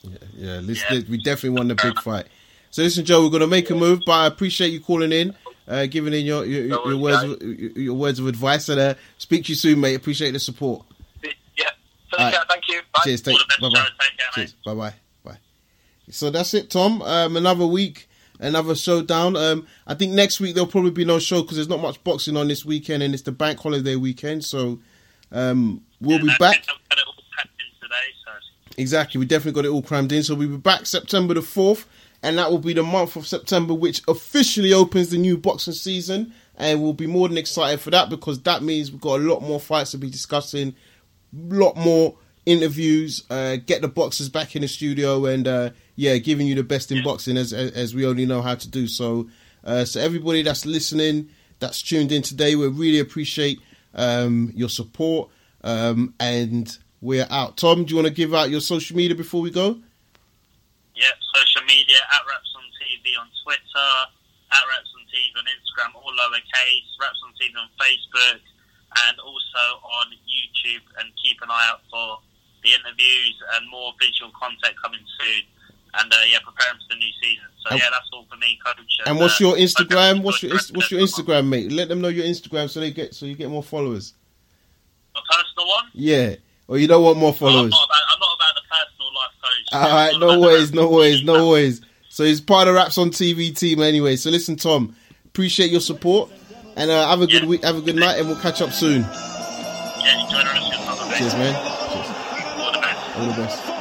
[0.03, 0.97] Yeah, let's, Yeah.
[0.97, 2.25] let- we definitely want the big fight.
[2.71, 5.35] So listen, Joe, we're gonna make a move, but I appreciate you calling in,
[5.67, 8.79] uh, giving in your your, No your words of, your, your words of advice, and
[8.79, 9.95] uh, speak to you soon, mate.
[9.95, 10.85] Appreciate the support.
[11.23, 11.65] Yeah.
[12.11, 12.35] So, Alright.
[12.47, 12.79] thank you.
[12.93, 13.01] Bye.
[13.05, 13.69] Cheers, take bye bye.
[13.69, 14.33] Take care, mate.
[14.35, 14.93] Cheers, bye bye,
[15.23, 15.37] bye.
[16.11, 17.01] So that's it, Tom.
[17.01, 18.07] Um, another week,
[18.39, 19.35] another showdown.
[19.35, 22.37] Um, I think next week there'll probably be no show because there's not much boxing
[22.37, 24.45] on this weekend, and it's the bank holiday weekend.
[24.45, 24.79] So
[25.31, 26.55] um, we'll be back.
[26.55, 27.95] think I've got it all packed in today,
[28.79, 29.19] Exactly.
[29.19, 30.23] We definitely got it all crammed in.
[30.23, 31.85] So we'll be back September the 4th.
[32.23, 36.33] And that will be the month of September, which officially opens the new boxing season.
[36.55, 39.41] And we'll be more than excited for that because that means we've got a lot
[39.41, 40.75] more fights to be discussing,
[41.33, 42.15] a lot more
[42.45, 46.63] interviews, uh, get the boxers back in the studio, and uh, yeah, giving you the
[46.63, 48.87] best in boxing as, as we only know how to do.
[48.87, 49.29] So,
[49.63, 53.59] uh, so everybody that's listening, that's tuned in today, we really appreciate
[53.93, 55.29] um, your support.
[55.63, 57.57] Um, and we're out.
[57.57, 59.79] Tom, do you want to give out your social media before we go?
[60.95, 61.07] yeah.
[61.35, 63.91] Social media at Wraps on TV on Twitter,
[64.51, 66.87] at Wraps on TV on Instagram, all lowercase.
[66.99, 68.41] Wraps on TV on Facebook,
[69.07, 70.83] and also on YouTube.
[70.99, 72.19] And keep an eye out for
[72.63, 75.43] the interviews and more visual content coming soon.
[75.93, 77.45] And uh, yeah, preparing for the new season.
[77.63, 78.75] So And- yeah, that's all for me, coach.
[79.05, 80.21] And what's uh, your Instagram?
[80.21, 81.71] What's your what's your Instagram, mate?
[81.71, 84.13] Let them know your Instagram so they get so you get more followers.
[85.15, 85.85] A personal one?
[85.93, 86.35] Yeah,
[86.69, 87.71] or you don't want more Oh, I'm, followers.
[87.71, 89.67] not about, I'm not about the personal life, coach.
[89.73, 91.81] All right, no worries, no worries, no worries.
[92.07, 94.15] So he's part of the Wraps on TV team anyway.
[94.15, 94.95] So listen, Tom,
[95.25, 96.31] appreciate your support
[96.77, 97.47] and uh, have a good Yeah.
[97.49, 99.01] week, have a good night, and we'll catch up soon.
[99.01, 101.15] Yeah, enjoy the rest of your summer.
[101.17, 101.53] Cheers, man.
[101.91, 102.07] Cheers.
[102.59, 103.17] All the best.
[103.17, 103.78] All the best.